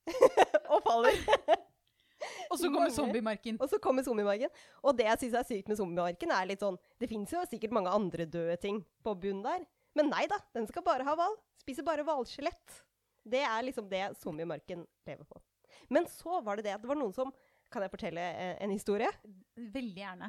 [0.73, 1.19] og faller.
[2.51, 3.57] Og så kommer zombiemarken.
[3.61, 4.51] Og så kommer zombiemarken.
[4.83, 7.75] Og det jeg syns er sykt med zombiemarken, er litt sånn Det fins jo sikkert
[7.75, 9.65] mange andre døde ting på bunnen der.
[9.97, 11.35] Men nei da, den skal bare ha hval.
[11.61, 12.79] Spiser bare hvalskjelett.
[13.23, 15.41] Det er liksom det zombiemarken lever på.
[15.93, 17.33] Men så var det det at det var noen som
[17.73, 19.07] Kan jeg fortelle eh, en historie?
[19.57, 20.27] Veldig gjerne.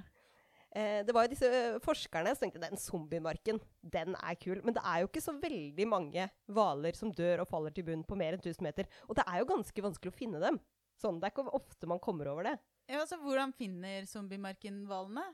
[0.75, 3.61] Eh, det var jo disse eh, forskerne som tenkte den zombiemarken,
[3.95, 4.59] den er kul.
[4.67, 8.03] Men det er jo ikke så veldig mange hvaler som dør og faller til bunn
[8.07, 8.89] på mer enn 1000 meter.
[9.07, 10.59] Og det er jo ganske vanskelig å finne dem.
[10.99, 12.57] Sånn, Det er ikke ofte man kommer over det.
[12.91, 15.25] Ja, altså, hvordan finner zombiemarken hvalene?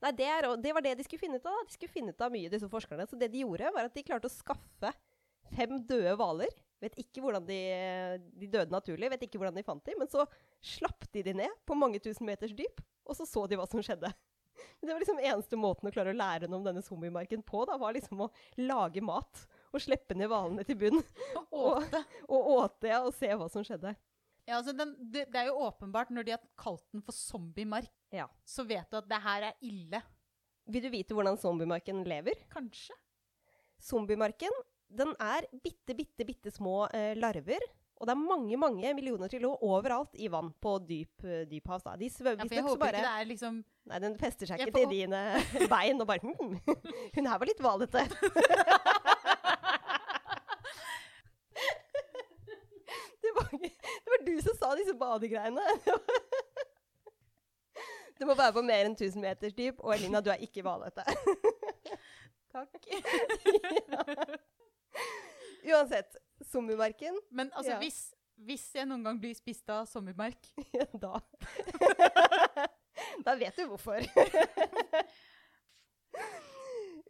[0.00, 1.56] Nei, det, er, det, var det de skulle finne ut av.
[1.56, 1.68] da.
[1.68, 3.08] De skulle finne ut av mye, disse forskerne.
[3.08, 4.92] Så det de gjorde, var at de klarte å skaffe
[5.56, 6.52] fem døde hvaler.
[6.80, 7.60] Vet ikke hvordan de,
[8.40, 10.00] de døde naturlig, vet ikke hvordan de fant dem.
[10.00, 10.24] Men så
[10.64, 13.84] slapp de de ned på mange tusen meters dyp, og så så de hva som
[13.84, 14.12] skjedde.
[14.80, 17.76] Det var liksom eneste måten å klare å lære noe om denne zombiemarken på, da,
[17.80, 19.42] var liksom å lage mat.
[19.70, 21.02] Og slippe ned hvalene til bunn.
[21.52, 21.84] Og,
[22.32, 23.94] og åte ja, og se hva som skjedde.
[24.48, 27.92] Ja, altså den, det, det, er jo åpenbart, når de har kalt den for zombiemark,
[28.10, 28.26] ja.
[28.42, 30.00] så vet du at det her er ille.
[30.70, 32.40] Vil du vite hvordan zombiemarken lever?
[32.50, 32.96] Kanskje.
[33.80, 34.54] Zombiemarken
[34.90, 37.62] den er bitte, bitte, bitte små eh, larver.
[38.00, 41.80] Og det er mange mange millioner til overalt i vann på dyp, dyp hav.
[42.00, 44.60] De svømmer ja, for jeg håper bare, ikke det er liksom Nei, den fester seg
[44.60, 45.20] ikke til dine
[45.72, 46.56] bein og bare hm,
[47.16, 48.00] Hun her var litt hvalete.
[53.20, 55.66] det, var, det var du som sa disse badegreiene.
[58.16, 61.04] Du må være på mer enn 1000 meters dyp, og Elina, du er ikke hvalete.
[62.52, 62.80] Takk.
[63.92, 64.02] ja.
[65.72, 66.16] Uansett,
[66.50, 67.78] zombiemarken Men altså, ja.
[67.82, 68.00] hvis,
[68.46, 71.20] hvis, jeg noen gang blir spist av zombiemark ja, Da
[73.24, 74.04] Da vet du hvorfor.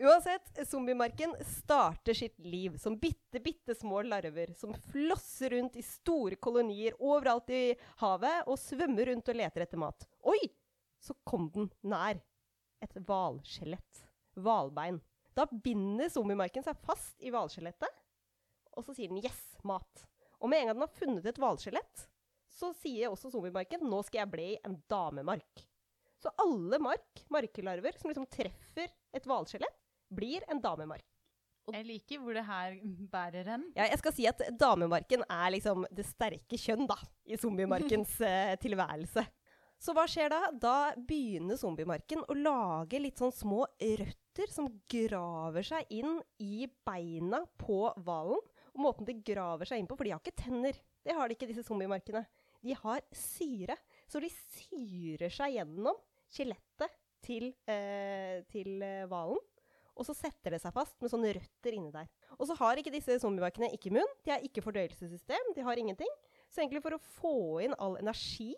[0.01, 6.39] Uansett, zombiemarken starter sitt liv som bitte, bitte små larver som flosser rundt i store
[6.41, 10.07] kolonier overalt i havet og svømmer rundt og leter etter mat.
[10.31, 10.41] Oi!
[11.01, 12.21] Så kom den nær.
[12.81, 14.05] Et hvalskjelett.
[14.41, 15.03] Hvalbein.
[15.37, 18.00] Da binder zombiemarken seg fast i hvalskjelettet
[18.77, 20.07] og så sier den 'yes, mat'.
[20.41, 22.07] Og med en gang den har funnet et hvalskjelett,
[22.51, 25.67] så sier også zombiemarken 'nå skal jeg bli en damemark'.
[26.21, 29.77] Så alle mark, markelarver som liksom treffer et hvalskjelett,
[30.13, 31.07] blir en damemark.
[31.69, 32.77] Og jeg liker hvor det her
[33.13, 33.67] bærer hen.
[33.77, 38.57] Ja, jeg skal si at damemarken er liksom det sterke kjønn da, i zombiemarkens uh,
[38.65, 39.25] tilværelse.
[39.81, 40.41] Så hva skjer da?
[40.53, 47.47] Da begynner zombiemarken å lage litt sånn små røtter som graver seg inn i beina
[47.61, 48.43] på hvalen.
[48.75, 50.79] Og måten de graver seg inn på, for de har ikke tenner.
[51.05, 52.25] Det har de ikke, disse zombiemarkene.
[52.65, 53.77] De har syre.
[54.11, 55.99] Så de syrer seg gjennom
[56.31, 59.41] skjelettet til eh, hvalen.
[59.41, 59.47] Eh,
[60.01, 62.09] og så setter det seg fast med sånne røtter inni der.
[62.39, 66.11] Og så har ikke disse zombiemarkene ikke munn, de har ikke fordøyelsessystem, de har ingenting.
[66.49, 67.35] Så egentlig for å få
[67.67, 68.55] inn all energi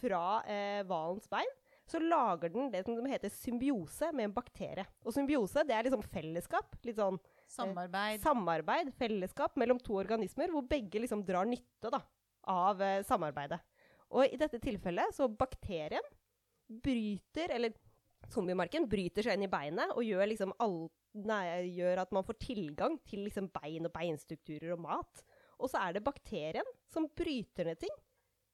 [0.00, 1.52] fra eh, hvalens eh, bein,
[1.86, 4.84] så lager den det som heter symbiose med en bakterie.
[5.04, 6.74] Og symbiose det er liksom fellesskap.
[6.86, 7.18] Litt sånn
[7.52, 8.22] Samarbeid.
[8.22, 12.00] Samarbeid, fellesskap mellom to organismer hvor begge liksom drar nytte da,
[12.48, 13.60] av eh, samarbeidet.
[14.12, 16.04] Og i dette tilfellet så bakterien
[16.82, 17.74] bryter, eller
[18.32, 20.78] zombiemarken bryter seg inn i beinet og gjør, liksom all,
[21.28, 21.44] nei,
[21.76, 25.24] gjør at man får tilgang til liksom bein og beinstrukturer og mat.
[25.62, 27.96] Og så er det bakterien som bryter ned ting.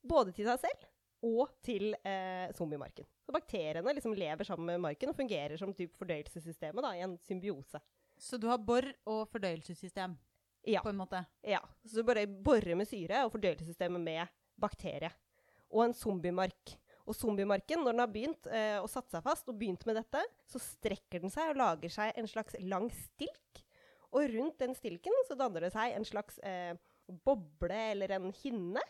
[0.08, 0.88] Både til seg selv
[1.26, 3.06] og til eh, zombiemarken.
[3.26, 7.16] Så bakteriene liksom lever sammen med marken og fungerer som typ fordøyelsessystemet da, i en
[7.26, 7.80] symbiose.
[8.18, 10.16] Så du har bor og fordøyelsessystem?
[10.68, 10.82] Ja.
[10.82, 11.22] på en måte?
[11.46, 11.60] Ja.
[11.84, 15.10] Så du bare borer med syre og fordøyelsessystemet med bakterie.
[15.70, 16.74] Og en zombiemark.
[17.08, 20.20] Og zombiemarken, når den har begynt eh, å satt seg fast og begynt med dette,
[20.50, 23.62] så strekker den seg og lager seg en slags lang stilk.
[24.12, 26.74] Og rundt den stilken så danner det seg en slags eh,
[27.24, 28.82] boble eller en hinne.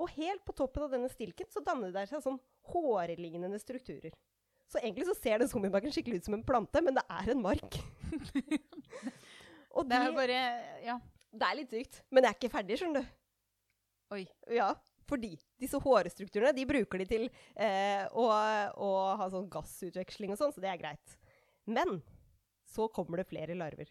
[0.00, 2.40] Og helt på toppen av denne stilken så danner det seg sånn
[2.72, 4.12] hårlignende strukturer.
[4.72, 7.42] Så egentlig så ser den zombiemarken skikkelig ut som en plante, men det er en
[7.44, 7.76] mark.
[9.76, 10.38] og det er bare
[10.86, 11.00] Ja.
[11.32, 12.02] Det er litt sykt.
[12.12, 13.12] Men jeg er ikke ferdig, skjønner du.
[14.12, 14.26] Oi.
[14.52, 14.66] Ja,
[15.08, 15.30] fordi
[15.60, 17.22] disse hårstrukturene de bruker de til
[17.56, 21.14] eh, å, å, ha sånn gassutveksling og sånn, så det er greit.
[21.64, 22.02] Men
[22.68, 23.88] så kommer det flere larver.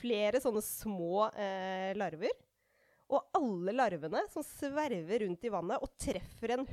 [0.00, 2.32] Flere sånne små eh, larver
[3.12, 6.64] og alle larvene som sverver rundt i vannet og treffer en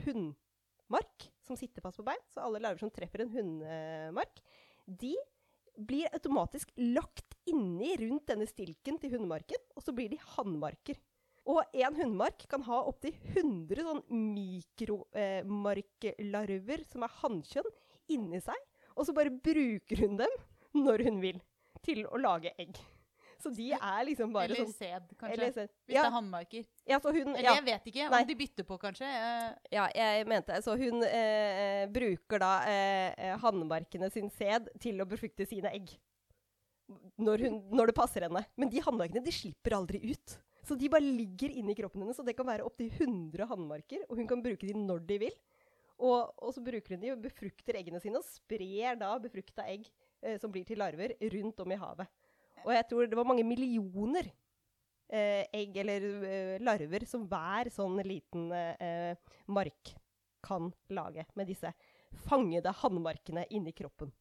[0.90, 4.42] hundmark som fast på bein, så alle larver som treffer en hundmark,
[4.86, 5.16] de
[5.78, 10.96] blir automatisk lagt inni rundt denne stilken til hundemarken, og så blir de hannmarker.
[11.50, 17.72] Og en hundemark kan ha opptil 100 sånn mikromarklarver som er hannkjønn,
[18.10, 18.56] inni seg.
[18.98, 20.30] Og så bare bruker hun dem
[20.76, 21.42] når hun vil,
[21.86, 22.76] til å lage egg.
[23.40, 25.36] Så de er liksom bare eller sånn sæd, kanskje.
[25.38, 25.72] Eller sæd.
[25.88, 26.02] Hvis ja.
[26.04, 26.66] det er hannmarker.
[26.92, 28.08] Ja, hun, eller jeg vet ikke.
[28.10, 28.26] Om Nei.
[28.28, 29.12] de bytter på, kanskje.
[29.72, 35.08] Ja, jeg mente Så hun eh, bruker da eh, eh, hannmarkene sin sæd til å
[35.08, 35.96] befrukte sine egg.
[37.22, 38.44] Når, hun, når, det passer henne.
[38.60, 40.36] Men de hannmarkene de slipper aldri ut.
[40.68, 44.04] Så de bare ligger inni kroppen hennes, og det kan være opptil 100 hannmarker.
[44.10, 45.40] Og hun kan bruke de når de vil.
[46.00, 49.88] Og, og så bruker hun de og befrukter eggene sine, og sprer da befrukta egg
[50.24, 52.12] eh, som blir til larver, rundt om i havet.
[52.66, 54.30] Og jeg tror det var mange millioner
[55.10, 59.16] eh, egg eller eh, larver som hver sånn liten eh,
[59.52, 59.94] mark
[60.46, 61.72] kan lage med disse
[62.26, 64.12] fangede hannmarkene inni kroppen.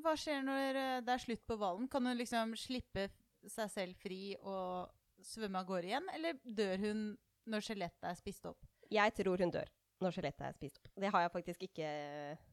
[0.00, 1.88] Hva skjer når eh, det er slutt på hvalen?
[1.90, 3.08] Kan hun liksom slippe
[3.48, 4.90] seg selv fri og
[5.24, 7.02] svømme av gårde igjen, eller dør hun
[7.50, 8.68] når skjelettet er spist opp?
[8.90, 9.68] Jeg tror hun dør
[10.00, 10.92] når skjelettet er spist opp.
[10.96, 12.44] Det har jeg faktisk ikke eh,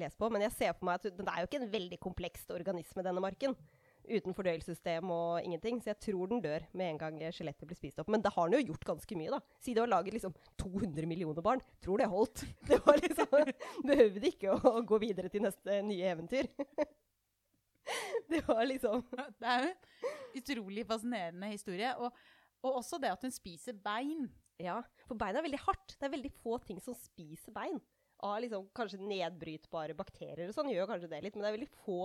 [0.00, 2.54] lest på, men jeg ser på meg at det er jo ikke en veldig komplekst
[2.54, 3.56] organisme, denne marken.
[4.04, 5.78] Uten fordøyelsessystem og ingenting.
[5.80, 8.10] Så jeg tror den dør med en gang skjelettet blir spist opp.
[8.12, 9.40] Men det har den jo gjort ganske mye, da.
[9.64, 11.64] Siden det var laget liksom 200 millioner barn.
[11.84, 12.44] Tror det holdt.
[12.68, 13.50] Det var liksom,
[13.88, 16.50] behøvde ikke å, gå videre til neste nye eventyr.
[18.30, 21.90] Det var liksom Det er jo en utrolig fascinerende historie.
[22.00, 22.24] Og,
[22.64, 24.28] og også det at hun spiser bein.
[24.60, 25.96] Ja, for bein er veldig hardt.
[25.98, 27.80] Det er veldig få ting som spiser bein.
[28.24, 31.72] Av liksom, kanskje nedbrytbare bakterier og sånn gjør kanskje det litt, men det er veldig
[31.84, 31.98] få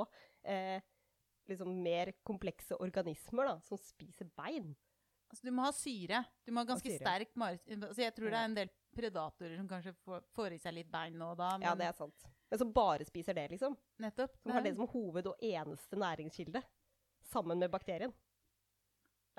[0.43, 0.79] eh,
[1.49, 4.75] liksom mer komplekse organismer da, som spiser bein.
[5.29, 6.23] Altså, du må ha syre.
[6.45, 7.01] Du må ha ganske syre.
[7.03, 9.93] sterk mar- altså, Jeg tror det er en del predatorer som kanskje
[10.33, 11.51] får, i seg litt bein nå og da.
[11.57, 12.25] Men Ja, det er sant.
[12.49, 13.75] Men som bare spiser det, liksom.
[14.01, 14.39] nettopp.
[14.41, 16.63] Som har det som hoved- og eneste næringskilde.
[17.29, 18.11] Sammen med bakterien.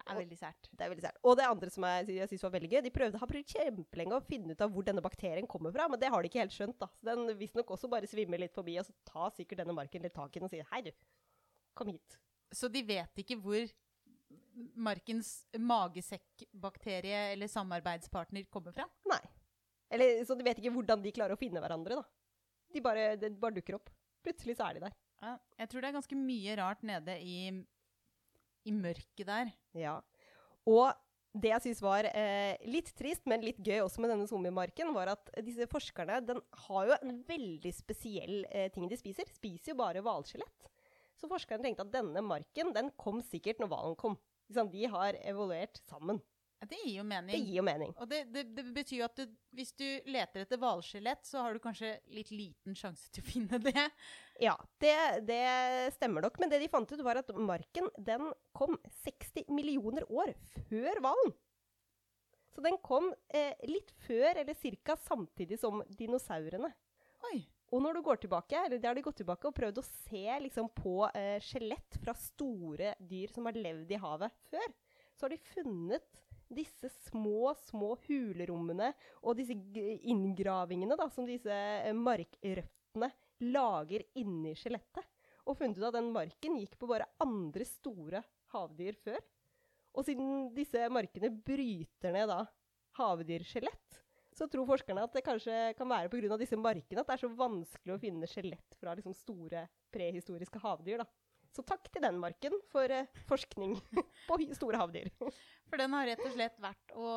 [0.00, 0.68] det er veldig sært.
[0.72, 1.16] Det er veldig sært.
[1.28, 4.14] Og det andre som jeg, jeg synes var veldig gøy, de prøvde, har prøvd kjempelenge
[4.16, 6.54] å finne ut av hvor denne bakterien kommer fra, men det har de ikke helt
[6.54, 6.78] skjønt.
[6.78, 6.86] da.
[6.96, 10.14] Så den visstnok også bare svimmer litt forbi, og så tar sikkert denne marken litt
[10.14, 10.90] tak i den og sier hei, du,
[11.80, 12.18] kom hit.
[12.52, 13.68] Så de vet ikke hvor
[14.76, 18.86] markens magesekkbakterie eller samarbeidspartner kommer fra?
[19.08, 19.22] Nei.
[19.90, 22.04] Eller, så de vet ikke hvordan de klarer å finne hverandre, da.
[22.70, 23.90] De bare, de bare dukker opp.
[24.22, 24.96] Plutselig så er de der.
[25.20, 27.38] Ja, jeg tror det er ganske mye rart nede i,
[28.68, 29.50] i mørket der.
[29.76, 29.98] Ja.
[30.68, 30.92] Og
[31.30, 35.12] det jeg syns var eh, litt trist, men litt gøy også med denne zombiemarken, var
[35.12, 39.30] at disse forskerne den har jo en veldig spesiell eh, ting de spiser.
[39.34, 40.70] Spiser jo bare hvalskjelett.
[41.20, 44.18] Så forskerne tenkte at denne marken den kom sikkert når hvalen kom.
[44.50, 46.18] De har evaluert sammen.
[46.60, 47.32] Ja, det gir jo mening.
[47.32, 47.92] Det gir jo mening.
[47.96, 51.56] Og det, det, det betyr jo at du, hvis du leter etter hvalskjelett, så har
[51.56, 53.86] du kanskje litt liten sjanse til å finne det.
[54.44, 54.96] Ja, det,
[55.28, 55.40] det
[55.96, 56.36] stemmer nok.
[56.40, 60.34] Men det de fant ut, var at marken den kom 60 millioner år
[60.68, 61.32] før hvalen.
[62.50, 64.98] Så den kom eh, litt før, eller ca.
[65.00, 66.72] samtidig som dinosaurene.
[67.30, 67.40] Oi.
[67.70, 70.70] Og når du går tilbake, eller har de gått tilbake og prøvd å se liksom,
[70.74, 74.74] på eh, skjelett fra store dyr som har levd i havet før,
[75.14, 78.90] så har de funnet disse små, små hulerommene
[79.22, 79.54] og disse
[80.10, 83.12] inngravingene da, som disse eh, markrøttene
[83.46, 85.06] lager inni skjelettet.
[85.46, 89.22] Og funnet ut at den marken gikk på bare andre store havdyr før.
[89.94, 92.42] Og siden disse markene bryter ned da
[92.98, 94.00] havdyrskjelett,
[94.40, 96.38] så tror forskerne at det kanskje kan være pga.
[96.40, 101.02] disse markene at det er så vanskelig å finne skjelett fra liksom store prehistoriske havdyr.
[101.02, 101.08] da.
[101.52, 103.74] Så takk til den marken for eh, forskning
[104.28, 105.10] på store havdyr.
[105.18, 107.10] For den har rett og slett vært å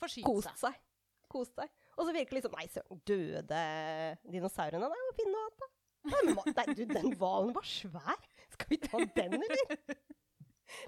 [0.00, 0.62] forsyne Kost seg.
[0.70, 1.26] seg.
[1.30, 1.74] Kost seg.
[1.98, 3.64] Og så virker det liksom Nei, søren, døde
[4.30, 4.88] dinosaurene?
[4.88, 5.70] Nei, må finne noe annet, da.
[6.10, 8.22] Nei, men, nei, du, den hvalen var svær.
[8.54, 9.98] Skal vi ta den, eller?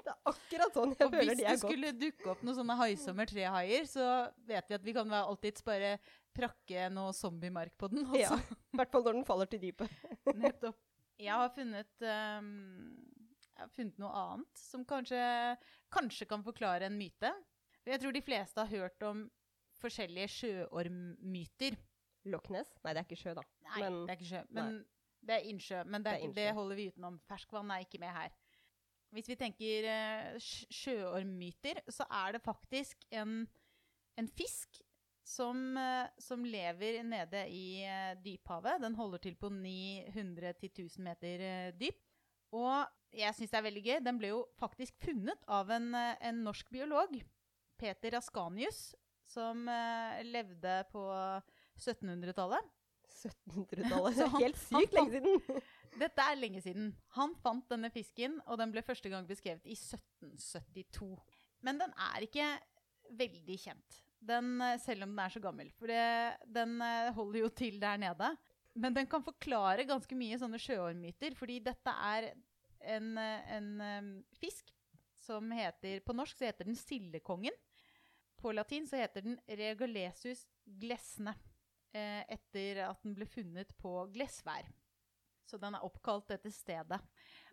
[0.04, 1.70] Det er akkurat sånn jeg Og føler hvis de det er gått.
[1.72, 4.06] skulle dukke opp noen sånne haisommer trehaier, så
[4.46, 5.98] vet vi at vi kan alltids bare
[6.34, 8.06] prakke noe zombiemark på den.
[8.06, 9.90] Og Ja, I hvert fall når den faller til dypet.
[10.44, 10.78] Nettopp.
[11.18, 12.48] Jeg har funnet, um,
[13.42, 15.20] jeg har funnet noe annet som kanskje,
[15.92, 17.30] kanskje kan forklare en myte.
[17.86, 19.26] Jeg tror de fleste har hørt om
[19.82, 20.28] forskjellige
[20.86, 21.76] sjøormmyter.
[22.30, 22.70] Loch Ness?
[22.84, 23.42] Nei, det er ikke sjø, da.
[23.66, 24.42] Nei, Men- det er ikke sjø.
[24.50, 24.84] Men
[25.22, 25.84] det er innsjø.
[25.86, 26.34] Men det, Det er innsjø.
[26.34, 27.20] det holder vi utenom.
[27.28, 28.30] Ferskvann er ikke med her.
[29.12, 33.42] Hvis vi tenker eh, sjøormmyter, så er det faktisk en,
[34.16, 34.80] en fisk
[35.28, 38.80] som, eh, som lever nede i eh, dyphavet.
[38.80, 42.00] Den holder til på 900-1000 meter dyp.
[42.56, 44.00] Og jeg syns det er veldig gøy.
[44.04, 47.14] Den ble jo faktisk funnet av en, en norsk biolog,
[47.80, 48.94] Peter Askanius,
[49.28, 49.64] som
[50.24, 51.04] levde på
[51.80, 52.68] 1700-tallet.
[53.12, 54.20] 1700-tallet.
[54.44, 55.62] Helt sykt lenge siden.
[56.00, 56.92] Dette er lenge siden.
[57.18, 61.10] Han fant denne fisken, og den ble første gang beskrevet i 1772.
[61.62, 62.46] Men den er ikke
[63.18, 65.70] veldig kjent, den, eh, selv om den er så gammel.
[65.76, 68.30] For det, den eh, holder jo til der nede.
[68.74, 72.30] Men den kan forklare ganske mye sånne sjøormmyter, fordi dette er
[72.94, 74.72] en, eh, en fisk
[75.22, 77.54] som heter På norsk så heter den sildekongen.
[78.40, 81.36] På latin så heter den regolesus glesne,
[81.92, 84.66] etter at den ble funnet på Glesvær.
[85.48, 86.98] Så den er oppkalt etter stedet.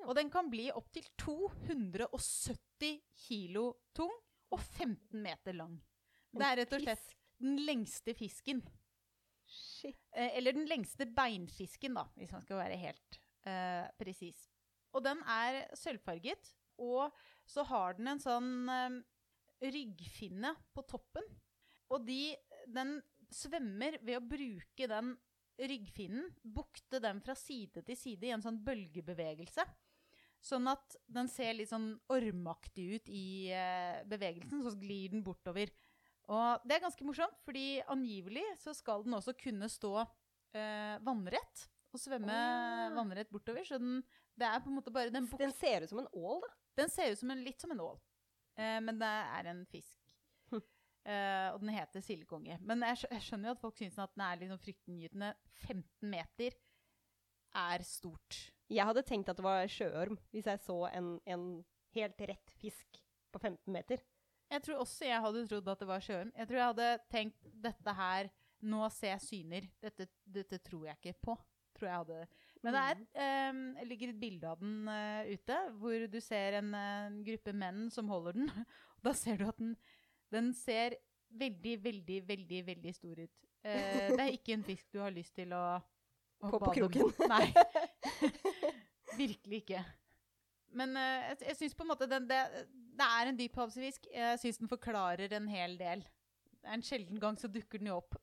[0.05, 4.13] Og den kan bli opptil 270 kilo tung
[4.53, 5.75] og 15 meter lang.
[6.31, 8.61] Det er rett og slett den lengste fisken.
[9.49, 9.97] Shit.
[10.13, 14.45] Eh, eller den lengste beinfisken, da, hvis man skal være helt eh, presis.
[14.93, 17.15] Og den er sølvfarget, og
[17.49, 18.99] så har den en sånn eh,
[19.65, 21.25] ryggfinne på toppen.
[21.89, 22.35] Og de,
[22.69, 22.99] den
[23.33, 25.15] svømmer ved å bruke den
[25.59, 29.65] ryggfinnen, bukte den fra side til side i en sånn bølgebevegelse.
[30.39, 35.71] Sånn at den ser litt sånn ormaktig ut i eh, bevegelsen, så glir den bortover.
[36.29, 41.65] Og det er ganske morsomt, fordi angivelig så skal den også kunne stå eh, vannrett
[41.89, 42.95] og svømme oh.
[42.95, 43.65] vannrett bortover.
[43.67, 43.99] Så den,
[44.37, 46.53] det er på en måte bare den Den ser ut som en ål, da.
[46.83, 47.97] Den ser ut som en, litt som en ål,
[48.55, 49.98] eh, men det er en fisk.
[51.07, 52.59] Eh, og den heter sildekonge.
[52.61, 55.33] Men jeg, jeg skjønner jo at folk syns at den er liksom fryktinngytende.
[55.65, 56.57] 15 meter
[57.59, 58.39] er stort.
[58.69, 61.45] Jeg hadde tenkt at det var sjøorm hvis jeg så en, en
[61.95, 62.99] helt rett fisk
[63.33, 64.03] på 15 meter.
[64.49, 66.33] Jeg tror også jeg hadde trodd at det var sjøorm.
[66.35, 69.67] Jeg tror jeg hadde tenkt dette her Nå ser jeg syner.
[69.79, 71.35] Dette, dette tror jeg ikke på.
[71.77, 72.17] Tror jeg hadde.
[72.59, 76.73] Men det er, um, ligger et bilde av den uh, ute, hvor du ser en
[76.75, 78.51] uh, gruppe menn som holder den.
[78.99, 79.77] Da ser du at den,
[80.33, 80.95] den ser
[81.29, 83.47] veldig, veldig, veldig veldig stor ut.
[83.63, 85.63] Eh, det er ikke en fisk du har lyst til å,
[86.41, 86.71] å på På.
[86.75, 87.11] kroken.
[87.29, 87.49] Nei.
[89.19, 89.83] Virkelig ikke.
[90.79, 92.39] Men eh, jeg, jeg syns på en måte den, det,
[92.99, 94.09] det er en dyphavsfisk.
[94.13, 96.03] Jeg syns den forklarer en hel del.
[96.59, 98.17] Det er en sjelden gang så dukker den jo opp.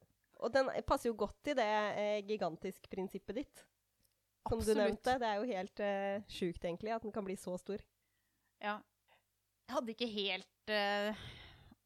[0.45, 3.63] Og den passer jo godt i det eh, gigantisk-prinsippet ditt.
[4.47, 4.83] Som du Absolutt.
[4.83, 5.15] nevnte.
[5.23, 7.83] Det er jo helt eh, sjukt, egentlig, at den kan bli så stor.
[8.63, 8.77] Ja.
[9.67, 11.25] Jeg hadde ikke helt eh,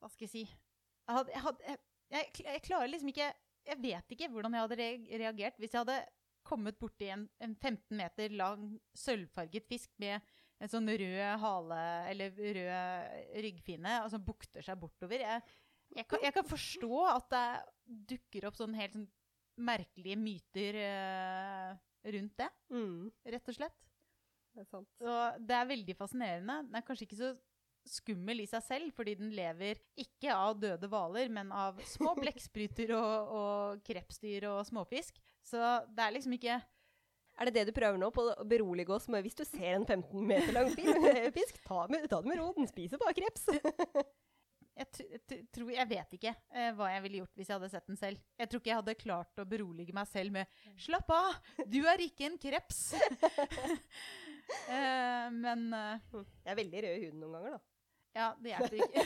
[0.01, 1.77] Hva skal jeg si Jeg, hadde, jeg, hadde,
[2.11, 3.29] jeg, jeg, klarer liksom ikke
[3.69, 4.91] Jeg vet ikke hvordan jeg hadde
[5.23, 6.01] reagert hvis jeg hadde
[6.47, 10.25] kommet borti en, en 15 meter lang sølvfarget fisk med
[10.61, 15.23] en sånn rød hale eller rød ryggfinne, og som bukter seg bortover.
[15.93, 17.45] Jeg, kan, jeg kan forstå at det
[18.15, 19.07] dukker opp sånn helt sånn
[19.61, 21.79] merkelige myter uh,
[22.17, 23.89] rundt det, Mm, rett og slett.
[24.55, 24.89] det er sant.
[24.97, 26.61] Så det er veldig fascinerende.
[26.71, 27.33] Det er kanskje ikke så
[27.89, 32.93] skummel i seg selv, fordi den lever ikke av døde hvaler, men av små blekkspruter
[32.97, 35.21] og, og krepsdyr og småfisk.
[35.47, 36.61] Så det er liksom ikke
[37.41, 39.87] Er det det du prøver nå, på å berolige oss med hvis du ser en
[39.87, 40.69] 15 meter lang
[41.39, 43.47] fisk, ta, med, ta det med ro, den spiser bare kreps.
[44.81, 47.99] Jeg, tror, jeg vet ikke eh, hva jeg ville gjort hvis jeg hadde sett den
[48.01, 48.21] selv.
[48.41, 51.37] Jeg tror ikke jeg hadde klart å berolige meg selv med 'slapp av,
[51.69, 52.95] du er ikke en kreps'.
[54.77, 57.70] eh, men eh, Jeg er veldig rød i huden noen ganger, da.
[58.17, 59.03] Ja, det hjelper ikke.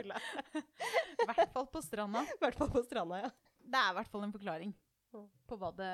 [0.04, 2.22] I hvert fall på stranda.
[2.24, 3.30] I hvert fall på stranda, ja.
[3.60, 4.76] Det er i hvert fall en forklaring
[5.10, 5.24] Mm.
[5.50, 5.86] på hva, det,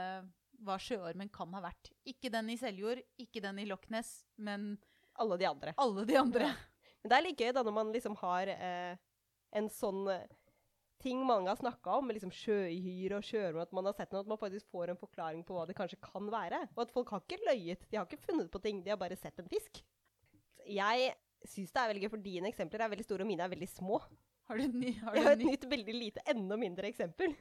[0.60, 1.88] hva sjøormen kan ha vært.
[2.04, 4.74] Ikke den i Seljord, ikke den i Loch Ness, men
[5.16, 5.72] Alle de andre.
[5.80, 6.50] alle de andre.
[7.00, 8.98] Men det er litt gøy da, når man liksom har eh,
[9.56, 10.26] en sånn eh,
[11.00, 14.20] ting mange har snakka om, med liksom sjøhyre og sjøorm, at man har sett noe,
[14.20, 16.60] at man faktisk får en forklaring på hva det kanskje kan være.
[16.76, 19.16] Og at folk har ikke løyet, de har ikke funnet på ting, de har bare
[19.16, 19.80] sett en fisk.
[20.68, 21.14] Jeg
[21.50, 23.68] syns det er veldig gøy, for dine eksempler er veldig store, og mine er veldig
[23.70, 24.00] små.
[24.46, 27.34] Har du, ny, har Jeg har et nytt, veldig lite, enda mindre eksempel.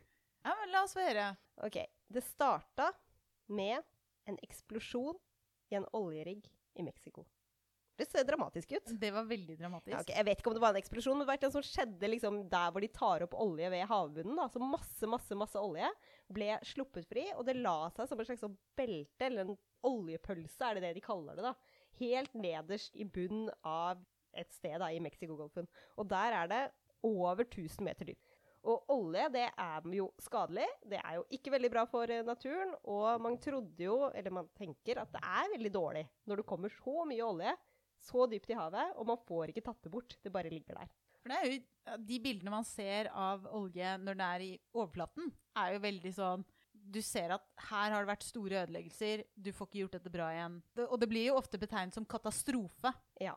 [0.46, 1.30] Ja, men la oss høre.
[1.65, 1.78] Ok,
[2.13, 2.91] det starta
[3.54, 3.82] med
[4.30, 5.18] en eksplosjon
[5.70, 7.26] i en oljerigg i Mexico.
[7.96, 8.89] Det ser dramatisk ut.
[9.00, 9.94] Det var veldig dramatisk.
[9.94, 10.15] Ja, okay.
[10.18, 12.41] Jeg vet ikke om det var en eksplosjon, men det var et som skjedde liksom
[12.52, 14.36] der hvor de tar opp olje ved havbunnen.
[14.36, 14.50] Da.
[14.52, 15.88] Så masse, masse, masse olje
[16.36, 19.56] ble sluppet fri, og det la seg som et slags sånn belte, eller en
[19.88, 21.75] oljepølse, er det det de kaller det, da.
[22.00, 24.02] Helt nederst i bunnen av
[24.36, 25.68] et sted da, i Mexicogolfen.
[25.96, 26.64] Og der er det
[27.06, 28.34] over 1000 meter dypt.
[28.66, 30.66] Og olje, det er jo skadelig.
[30.90, 32.74] Det er jo ikke veldig bra for eh, naturen.
[32.90, 36.74] Og man trodde jo, eller man tenker, at det er veldig dårlig når det kommer
[36.74, 37.54] så mye olje
[38.06, 40.18] så dypt i havet, og man får ikke tatt det bort.
[40.22, 40.90] Det bare ligger der.
[41.22, 45.32] For det er jo, de bildene man ser av olje når den er i overflaten,
[45.58, 46.44] er jo veldig sånn
[46.86, 50.30] Du ser at her har det vært store ødeleggelser, du får ikke gjort dette bra
[50.36, 50.60] igjen.
[50.78, 52.93] Det, og det blir jo ofte betegnet som katastrofe.
[53.21, 53.34] Ja.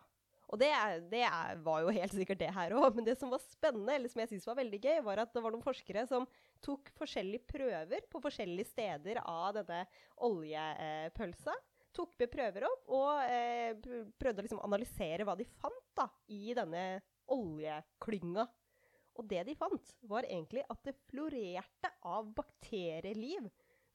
[0.48, 0.68] Og det,
[1.12, 1.24] det
[1.64, 2.92] var jo helt sikkert det her òg.
[2.96, 5.42] Men det som var spennende, eller som jeg syntes var veldig gøy, var at det
[5.44, 6.28] var noen forskere som
[6.64, 9.82] tok forskjellige prøver på forskjellige steder av denne
[10.28, 11.56] oljepølsa.
[11.96, 13.74] Tok med prøver opp og eh,
[14.20, 17.00] prøvde å liksom analysere hva de fant da, i denne
[17.34, 18.44] oljeklynga.
[19.18, 23.48] Og det de fant, var egentlig at det florerte av bakterieliv.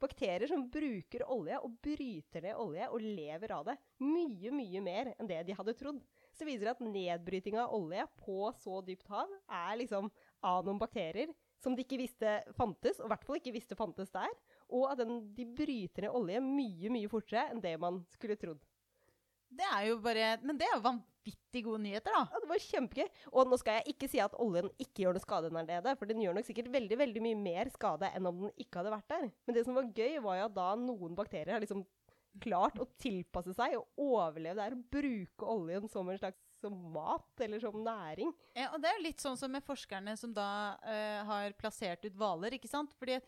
[0.03, 3.77] Bakterier som bruker olje og bryter ned olje og lever av det.
[4.03, 6.01] Mye, mye mer enn det de hadde trodd.
[6.35, 10.11] Så viser det at nedbryting av olje på så dypt hav er liksom
[10.43, 11.31] av noen bakterier
[11.63, 14.31] som de ikke visste fantes, og i hvert fall ikke visste fantes der.
[14.75, 18.59] Og at den, de bryter ned olje mye, mye fortere enn det man skulle trodd.
[19.53, 20.83] Det er jo bare Men det er jo
[21.23, 22.27] vanvittig gode nyheter, da.
[22.31, 23.07] Ja, det var kjempegøy.
[23.31, 26.05] Og nå skal jeg ikke si at oljen ikke gjør noe skade der nede, for
[26.09, 29.09] den gjør nok sikkert veldig veldig mye mer skade enn om den ikke hadde vært
[29.09, 29.29] der.
[29.45, 31.85] Men det som var gøy, var jo at da noen bakterier har liksom
[32.41, 37.41] klart å tilpasse seg og overleve der og bruke oljen som en slags som mat
[37.43, 38.31] eller som næring.
[38.55, 42.15] Ja, og det er litt sånn som med forskerne som da uh, har plassert ut
[42.17, 42.95] hvaler, ikke sant?
[42.97, 43.19] Fordi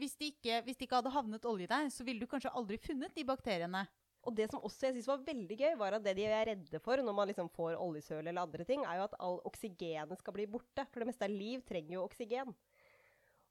[0.00, 2.78] hvis de, ikke, hvis de ikke hadde havnet olje der, så ville du kanskje aldri
[2.80, 3.84] funnet de bakteriene.
[4.28, 6.80] Og det som også jeg synes var veldig gøy, var at det de er redde
[6.84, 10.36] for når man liksom får oljesøl eller andre ting, er jo at all oksygenet skal
[10.36, 10.84] bli borte.
[10.90, 12.52] For det meste av liv trenger jo oksygen.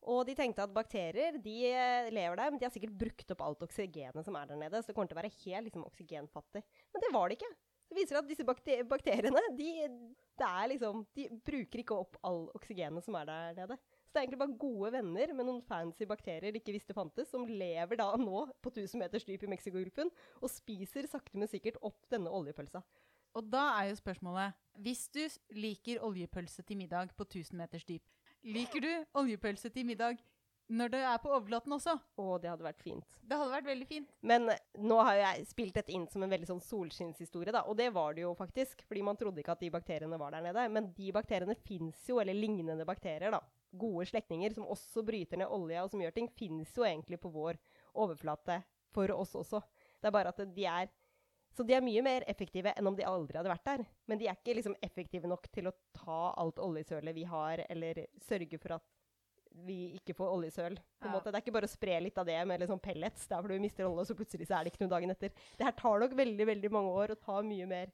[0.10, 3.42] Og de tenkte at bakterier de eh, lever der, men de har sikkert brukt opp
[3.44, 4.80] alt oksygenet som er der nede.
[4.80, 6.64] Så det kommer til å være helt liksom, oksygenfattig.
[6.94, 7.52] Men det var det ikke.
[7.90, 9.72] Det viser at disse bakter bakteriene de,
[10.70, 13.80] liksom, de bruker ikke opp all oksygenet som er der nede.
[14.10, 17.30] Så det er egentlig bare gode venner med noen fancy bakterier de ikke visste fantes,
[17.30, 20.10] som lever da nå på 1000 meters dyp i Mexicogolfen
[20.42, 22.82] og spiser sakte, men sikkert opp denne oljepølsa.
[23.38, 25.22] Og da er jo spørsmålet Hvis du
[25.54, 28.02] liker oljepølse til middag på 1000 meters dyp,
[28.42, 28.92] liker du
[29.22, 30.18] oljepølse til middag
[30.70, 31.96] når det er på overflaten også?
[31.98, 33.16] Å, det hadde vært fint.
[33.22, 34.12] Det hadde vært veldig fint.
[34.22, 37.64] Men nå har jeg spilt dette inn som en veldig sånn solskinnshistorie, da.
[37.66, 40.46] Og det var det jo faktisk, fordi man trodde ikke at de bakteriene var der
[40.46, 40.68] nede.
[40.70, 43.42] Men de bakteriene fins jo, eller lignende bakterier, da.
[43.70, 47.32] Gode slektninger som også bryter ned olje og som gjør ting, fins jo egentlig på
[47.34, 47.60] vår
[47.94, 48.62] overflate
[48.94, 49.62] for oss også.
[50.00, 50.90] Det er bare at de er
[51.56, 53.82] så de er mye mer effektive enn om de aldri hadde vært der.
[54.08, 58.04] Men de er ikke liksom effektive nok til å ta alt oljesølet vi har, eller
[58.24, 58.86] sørge for at
[59.66, 60.78] vi ikke får oljesøl.
[60.78, 61.16] på en ja.
[61.18, 61.32] måte.
[61.32, 63.60] Det er ikke bare å spre litt av det med liksom pellets, der hvor du
[63.60, 65.34] mister olje, og så plutselig så er det ikke noe dagen etter.
[65.58, 67.92] Det her tar nok veldig veldig mange år og tar mye mer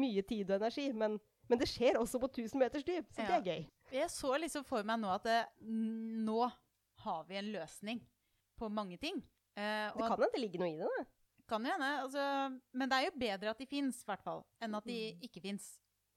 [0.00, 0.88] mye tid og energi.
[0.96, 1.18] Men,
[1.50, 3.28] men det skjer også på 1000 meters dyp, så ja.
[3.30, 3.66] det er gøy.
[3.94, 6.40] Jeg så liksom for meg nå at det, nå
[7.04, 8.00] har vi en løsning
[8.58, 9.20] på mange ting.
[9.54, 10.88] Eh, det kan hende det ligger noe i det.
[10.90, 11.04] da.
[11.50, 11.90] Kan jo hende.
[12.02, 12.24] Altså,
[12.72, 15.26] men det er jo bedre at de fins, enn at de mm.
[15.28, 15.74] ikke fins.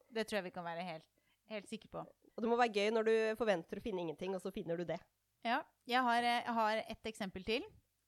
[0.08, 1.08] Det tror jeg vi kan være helt,
[1.52, 2.06] helt sikre på.
[2.38, 4.86] Og det må være gøy når du forventer å finne ingenting, og så finner du
[4.88, 5.00] det.
[5.46, 5.62] Ja.
[5.88, 7.68] Jeg har, jeg har et eksempel til.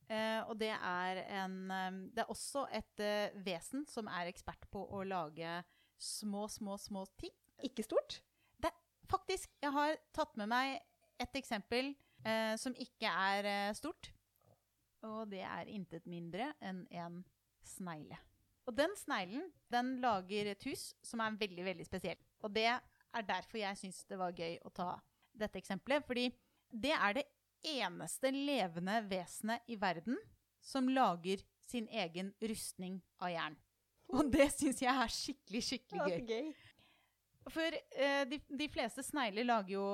[0.09, 4.63] Uh, og det er en um, Det er også et uh, vesen som er ekspert
[4.74, 5.59] på å lage
[6.01, 7.36] små, små, små ting.
[7.61, 8.17] Ikke stort?
[9.10, 9.51] Faktisk.
[9.62, 10.78] Jeg har tatt med meg
[11.20, 11.93] et eksempel
[12.24, 14.12] eh, som ikke er stort.
[15.07, 17.22] Og det er intet mindre enn en
[17.66, 18.18] snegle.
[18.68, 22.22] Og den sneglen den lager et hus som er veldig, veldig spesielt.
[22.45, 24.91] Og det er derfor jeg syns det var gøy å ta
[25.34, 26.05] dette eksempelet.
[26.05, 26.28] Fordi
[26.70, 27.26] det er det
[27.66, 30.20] eneste levende vesenet i verden
[30.62, 33.57] som lager sin egen rustning av jern.
[34.10, 36.53] Og det syns jeg er skikkelig, skikkelig gøy.
[37.47, 39.85] For eh, de, de, fleste snegler lager jo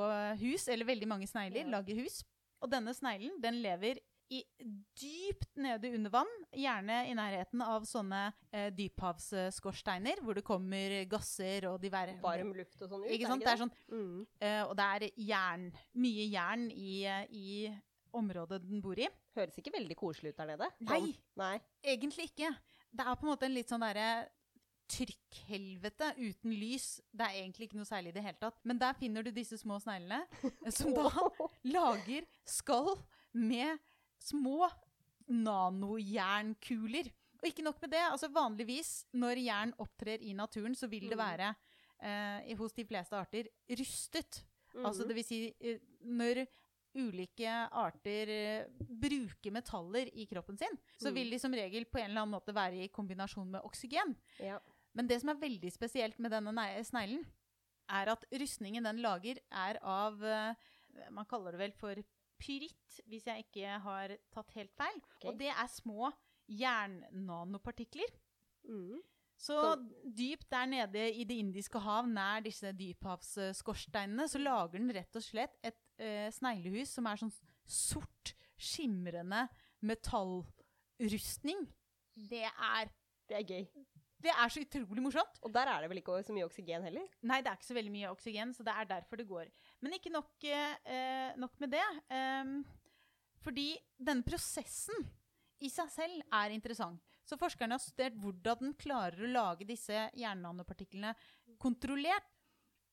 [0.41, 1.71] hus, eller veldig mange snegler ja.
[1.77, 2.23] lager hus.
[2.63, 4.01] Og denne sneglen den lever
[4.33, 4.41] i,
[4.97, 11.67] dypt nede under vann, gjerne i nærheten av sånne eh, dyphavsskorsteiner, hvor det kommer gasser
[11.69, 13.11] og diverse Varm luft og sånn ut?
[13.13, 13.45] Ikke sant?
[13.45, 14.23] Det er sånn, mm.
[14.39, 15.67] eh, og det er jern,
[16.01, 16.95] mye jern i,
[17.29, 17.49] i,
[18.15, 19.09] området den bor i.
[19.35, 20.71] Høres ikke veldig koselig ut der nede.
[20.79, 20.87] Sånn.
[20.89, 21.55] Nei, Nei,
[21.93, 22.53] egentlig ikke.
[22.95, 24.07] Det er på en måte en litt sånn derre
[24.91, 26.99] trykkhelvete uten lys.
[27.11, 28.57] Det er egentlig ikke noe særlig i det hele tatt.
[28.63, 30.23] Men der finner du disse små sneglene,
[30.77, 31.09] som da
[31.75, 32.93] lager skall
[33.35, 33.79] med
[34.21, 34.69] små
[35.31, 37.09] nanojernkuler.
[37.41, 38.03] Og ikke nok med det.
[38.09, 41.23] altså Vanligvis når jern opptrer i naturen, så vil det mm.
[41.23, 41.53] være
[42.01, 44.43] eh, hos de fleste arter rustet.
[44.75, 44.85] Mm.
[44.85, 46.45] Altså det vil si eh, når
[46.95, 51.33] ulike arter eh, bruker metaller i kroppen sin, så vil mm.
[51.35, 54.15] de som regel på en eller annen måte være i kombinasjon med oksygen.
[54.39, 54.59] Ja.
[54.95, 57.25] Men det som er veldig spesielt med denne sneglen,
[57.91, 60.69] er at rustningen den lager, er av eh,
[61.13, 61.99] Man kaller det vel for
[62.39, 64.95] pyritt, hvis jeg ikke har tatt helt feil.
[65.17, 65.27] Okay.
[65.27, 66.09] Og det er små
[66.47, 68.15] jernnanopartikler.
[68.63, 69.01] Mm.
[69.35, 69.73] Så, så
[70.15, 75.25] dypt der nede i Det indiske hav, nær disse dyphavsskorsteinene, så lager den rett og
[75.25, 77.33] slett et uh, sneglehus som er sånn
[77.67, 79.47] sort, skimrende
[79.83, 81.65] metallrustning.
[82.15, 82.93] Det er
[83.27, 83.67] Det er gøy.
[84.25, 85.37] Det er så utrolig morsomt.
[85.45, 87.05] Og der er det vel ikke så mye oksygen heller?
[87.29, 89.51] Nei, det er ikke så veldig mye oksygen, så det er derfor det går.
[89.85, 91.85] Men ikke nok, eh, nok med det.
[92.09, 92.55] Um,
[93.45, 95.05] fordi denne prosessen
[95.61, 97.01] i seg selv er interessant.
[97.25, 101.13] Så forskerne har studert hvordan den klarer å lage disse jernnanopartiklene
[101.61, 102.27] kontrollert.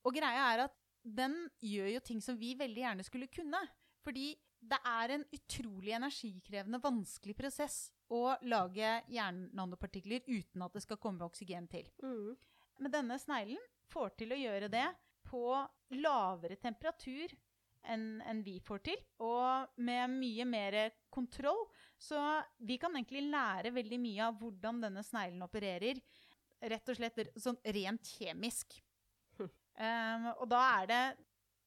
[0.05, 3.61] Og greia er at den gjør jo ting som vi veldig gjerne skulle kunne.
[4.05, 11.01] Fordi det er en utrolig energikrevende, vanskelig prosess å lage jernnanopartikler uten at det skal
[11.01, 11.89] komme oksygen til.
[12.03, 12.35] Mm.
[12.83, 14.87] Men denne sneglen får til å gjøre det
[15.29, 15.47] på
[15.97, 17.33] lavere temperatur
[17.91, 20.77] enn en vi får til, og med mye mer
[21.11, 21.65] kontroll.
[21.99, 22.19] Så
[22.63, 26.01] vi kan egentlig lære veldig mye av hvordan denne sneglen opererer.
[26.63, 28.77] rett og slett sånn rent kjemisk.
[29.73, 31.01] Um, og da er det,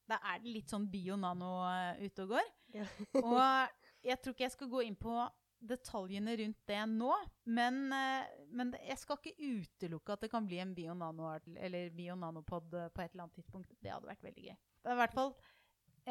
[0.08, 2.52] da er det litt sånn bio-nano eh, ute og går.
[2.78, 2.86] Ja.
[3.20, 3.42] Og
[4.08, 5.18] jeg tror ikke jeg skal gå inn på
[5.60, 7.12] detaljene rundt det nå,
[7.58, 12.74] men, eh, men jeg skal ikke utelukke at det kan bli en bio-nano eller bio-nanopod
[12.74, 13.76] eh, på et eller annet tidspunkt.
[13.82, 14.56] Det hadde vært veldig gøy.
[14.56, 15.34] Det er i hvert fall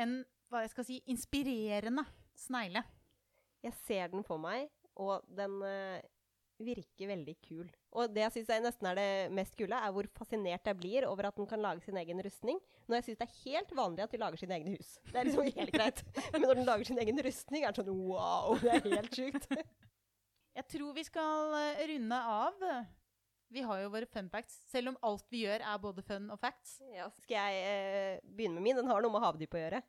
[0.04, 0.16] en
[0.50, 2.04] hva jeg skal si, inspirerende
[2.38, 2.84] snegle.
[3.64, 4.68] Jeg ser den for meg,
[5.00, 6.02] og den eh,
[6.62, 7.68] virker veldig kul.
[7.94, 11.28] Og det jeg syns nesten er det mest kule, er hvor fascinert jeg blir over
[11.28, 12.60] at den kan lage sin egen rustning.
[12.86, 14.96] Når jeg syns det er helt vanlig at de lager sine egne hus.
[15.10, 16.04] Det er liksom helt greit.
[16.32, 19.48] Men når den lager sin egen rustning, er det sånn wow, det er helt sjukt.
[20.54, 22.60] Jeg tror vi skal eh, runde av.
[23.54, 26.38] Vi har jo våre fun facts, selv om alt vi gjør er både fun og
[26.42, 26.76] facts.
[26.94, 28.78] Ja, skal jeg eh, begynne med min?
[28.78, 29.82] Den har noe med havdyp å gjøre.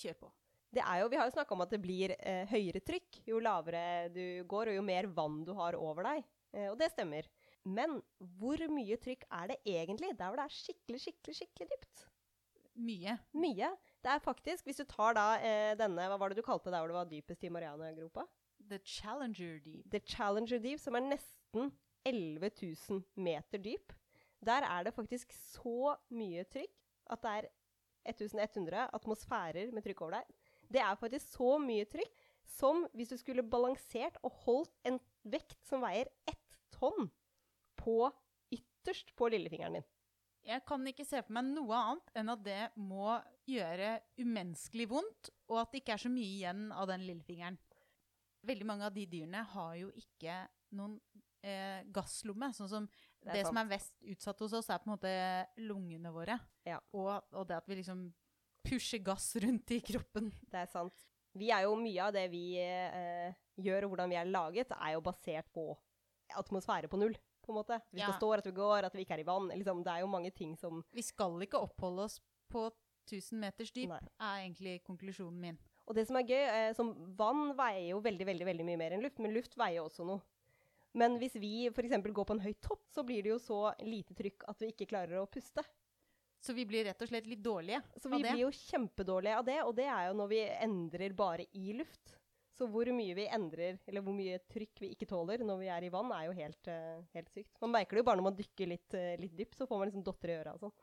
[0.00, 0.32] Kjør på.
[0.70, 3.40] Det er jo, vi har jo snakka om at det blir eh, høyere trykk jo
[3.42, 6.28] lavere du går, og jo mer vann du har over deg.
[6.54, 7.26] Eh, og det stemmer.
[7.66, 7.98] Men
[8.38, 12.04] hvor mye trykk er det egentlig der hvor det er skikkelig, skikkelig, skikkelig dypt?
[12.80, 13.16] Mye.
[13.36, 13.72] Mye.
[14.00, 16.80] Det er faktisk, hvis du tar da eh, denne, hva var det du kalte der
[16.80, 18.24] hvor det var dypest i Mariana-gropa?
[18.70, 19.84] The Challenger Deep.
[19.90, 21.72] The Challenger Deep, som er nesten
[22.06, 23.92] 11 000 meter dyp.
[24.40, 26.72] Der er det faktisk så mye trykk
[27.10, 27.50] at det er
[28.14, 30.30] 1100 atmosfærer med trykk over deg.
[30.70, 34.98] Det er faktisk så mye trykk som hvis du skulle balansert og holdt en
[35.30, 37.10] vekt som veier ett tonn
[37.80, 37.96] på
[38.54, 39.88] ytterst på lillefingeren din.
[40.46, 43.18] Jeg kan ikke se for meg noe annet enn at det må
[43.50, 47.58] gjøre umenneskelig vondt, og at det ikke er så mye igjen av den lillefingeren.
[48.48, 50.38] Veldig mange av de dyrene har jo ikke
[50.78, 50.96] noen
[51.44, 52.48] eh, gasslomme.
[52.56, 55.12] Sånn som det, det som er mest utsatt hos oss, er på en måte
[55.60, 56.38] lungene våre.
[56.64, 56.80] Ja.
[56.96, 58.06] Og, og det at vi liksom
[58.70, 60.30] pusher gass rundt i kroppen.
[60.50, 60.94] Det er sant.
[61.38, 64.94] Vi er jo mye av det vi eh, gjør, og hvordan vi er laget, er
[64.96, 65.68] jo basert på
[66.38, 67.16] atmosfære på null.
[67.40, 67.80] på en måte.
[67.90, 68.06] Vi Ja.
[68.06, 69.48] skal stå, at vi går, at vi ikke er i vann.
[69.48, 72.20] Liksom, det er jo mange ting som Vi skal ikke oppholde oss
[72.52, 72.70] på
[73.08, 73.98] 1000 meters dyp, Nei.
[74.20, 75.58] er egentlig konklusjonen min.
[75.88, 78.92] Og det som er gøy, eh, som vann veier jo veldig, veldig, veldig mye mer
[78.92, 80.20] enn luft, men luft veier også noe.
[80.94, 81.96] Men hvis vi f.eks.
[82.12, 84.86] går på en høy topp, så blir det jo så lite trykk at vi ikke
[84.90, 85.64] klarer å puste.
[86.40, 89.44] Så vi blir rett og slett litt dårlige Så av vi blir jo kjempedårlige av
[89.44, 92.14] det, og det er jo når vi endrer bare i luft.
[92.56, 95.84] Så hvor mye vi endrer, eller hvor mye trykk vi ikke tåler når vi er
[95.86, 97.54] i vann, er jo helt, eh, helt sykt.
[97.62, 99.88] Man merker det jo bare når man dykker litt, uh, litt dypt, så får man
[99.88, 100.74] liksom dotter i øra og sånn.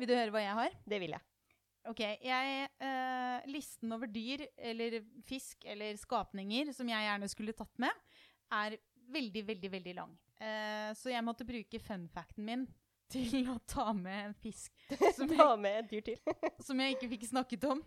[0.00, 0.78] Vil du høre hva jeg har?
[0.90, 1.26] Det vil jeg.
[1.88, 7.80] Ok, jeg, eh, Listen over dyr eller fisk eller skapninger som jeg gjerne skulle tatt
[7.80, 8.02] med,
[8.52, 8.76] er
[9.10, 10.12] veldig, veldig veldig lang.
[10.40, 12.66] Eh, så jeg måtte bruke funfacten min
[13.10, 14.74] til å ta med en fisk
[15.16, 16.36] som jeg, Ta med et dyr til.
[16.66, 17.82] som jeg ikke fikk snakket om.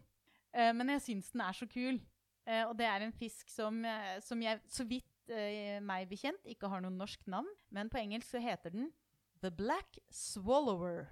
[0.54, 2.02] Uh, men jeg syns den er så kul.
[2.44, 5.10] Uh, og det er en fisk som, eh, som jeg, så vidt
[5.88, 7.48] meg bekjent, ikke har noe norsk navn.
[7.72, 8.90] Men på engelsk så heter den
[9.40, 11.06] The Black Swallower.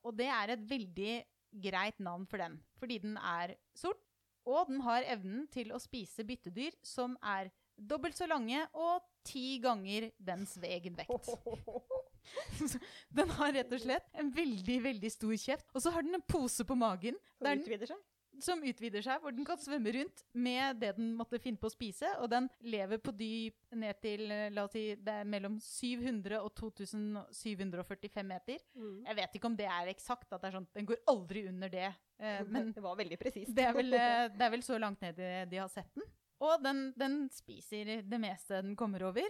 [0.00, 1.18] Og det er et veldig
[1.64, 4.00] greit navn for den, fordi den er sort,
[4.44, 9.58] og den har evnen til å spise byttedyr som er dobbelt så lange og ti
[9.62, 11.30] ganger dens egen vekt.
[13.20, 15.70] Den har rett og slett en veldig veldig stor kjeft.
[15.74, 18.02] Og så har den en pose på magen Som der den, utvider seg.
[18.42, 21.74] som utvider seg, hvor den kan svømme rundt med det den måtte finne på å
[21.74, 22.08] spise.
[22.18, 26.40] Og den lever på dyp ned til eh, la oss si, det er mellom 700
[26.42, 28.58] og 2745 meter.
[28.74, 29.04] Mm.
[29.06, 31.70] Jeg vet ikke om det er eksakt, at det er sånn, den går aldri under
[31.72, 31.92] det.
[32.18, 33.54] eh, men det var veldig presist.
[33.54, 36.10] det er, vel, eh, det er vel så langt ned de, har sett den.
[36.44, 39.24] Og den, den spiser det meste den kommer over.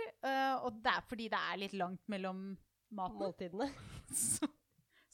[0.64, 2.54] og det er fordi det er litt langt mellom
[2.90, 3.22] maten.
[3.22, 3.70] Måltidene.
[4.14, 4.46] Så,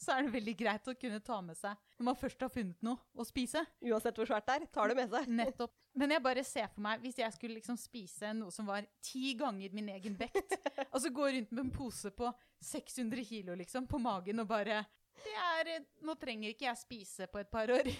[0.01, 2.79] så er det veldig greit å kunne ta med seg når man først har funnet
[2.81, 3.61] noe å spise.
[3.85, 5.27] Uansett hvor svært det er, tar det med seg.
[5.29, 5.75] Nettopp.
[5.93, 9.35] Men jeg bare ser for meg, hvis jeg skulle liksom spise noe som var ti
[9.37, 10.57] ganger min egen vekt,
[10.93, 12.31] og så gå rundt med en pose på
[12.65, 14.81] 600 kilo liksom, på magen og bare
[15.21, 17.85] det er, Nå trenger ikke jeg spise på et par år.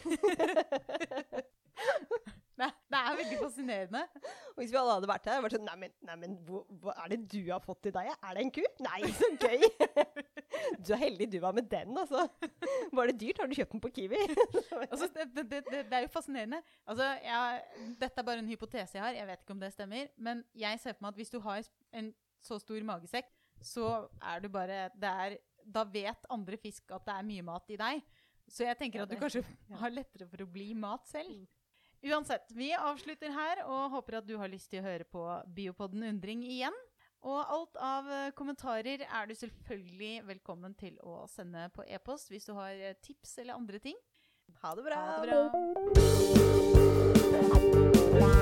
[2.62, 4.02] det, det er veldig fascinerende.
[4.54, 7.14] Og hvis vi alle hadde vært her, hadde vært sånn Neimen, nei, hva, hva er
[7.14, 8.12] det du har fått til deg?
[8.14, 8.62] Er det en ku?
[8.86, 9.66] Nei, så gøy!
[10.82, 12.26] Du er heldig du var med den, altså.
[12.92, 13.42] Var det dyrt?
[13.42, 14.22] Har du kjøpt den på Kiwi?
[14.92, 16.60] Altså, det, det, det, er jo fascinerende.
[16.90, 17.62] Altså, jeg,
[18.02, 20.10] dette er bare en hypotese jeg har, jeg vet ikke om det stemmer.
[20.18, 21.62] Men jeg ser for meg at hvis du har
[21.98, 22.10] en
[22.44, 23.30] så stor magesekk,
[23.62, 23.88] så
[24.26, 27.78] er du bare det er, Da vet andre fisk at det er mye mat i
[27.80, 28.02] deg.
[28.52, 29.44] Så jeg tenker at du kanskje
[29.80, 31.46] har lettere for å bli mat selv.
[32.02, 35.22] Uansett, vi avslutter her og håper at du har lyst til å høre på
[35.54, 36.74] Biopodden Undring igjen.
[37.22, 42.50] Og alt av eh, kommentarer er du selvfølgelig velkommen til å sende på e-post hvis
[42.50, 43.98] du har eh, tips eller andre ting.
[44.66, 44.98] Ha det bra.
[44.98, 45.22] Ha
[48.26, 48.41] det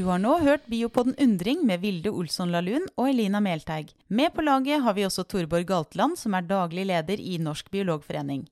[0.00, 3.90] har nå hørt Biopodden Undring med Vilde Olsson Lahlun og Elina Melteig.
[4.08, 8.46] Med på laget har vi også Torborg Galtland, som er daglig leder i Norsk biologforening.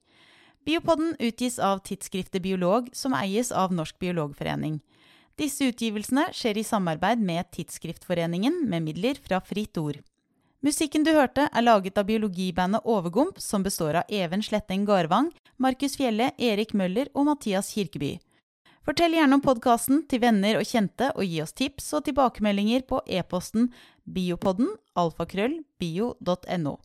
[0.68, 4.82] Biopodden utgis av tidsskriftet Biolog, som eies av Norsk biologforening.
[5.40, 10.02] Disse utgivelsene skjer i samarbeid med Tidsskriftforeningen med midler fra Fritt Ord.
[10.60, 15.96] Musikken du hørte, er laget av biologibandet Overgump, som består av Even Sletteng Garvang, Markus
[15.96, 18.18] Fjelle, Erik Møller og Mathias Kirkeby.
[18.80, 23.02] Fortell gjerne om podkasten til venner og kjente, og gi oss tips og tilbakemeldinger på
[23.04, 23.68] e-posten
[24.08, 26.78] biopodden alfakrøll bio.no.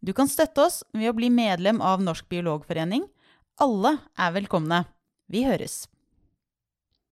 [0.00, 3.04] Du kan støtte oss ved å bli medlem av Norsk biologforening.
[3.60, 4.84] Alle er velkomne.
[5.28, 5.84] Vi høres.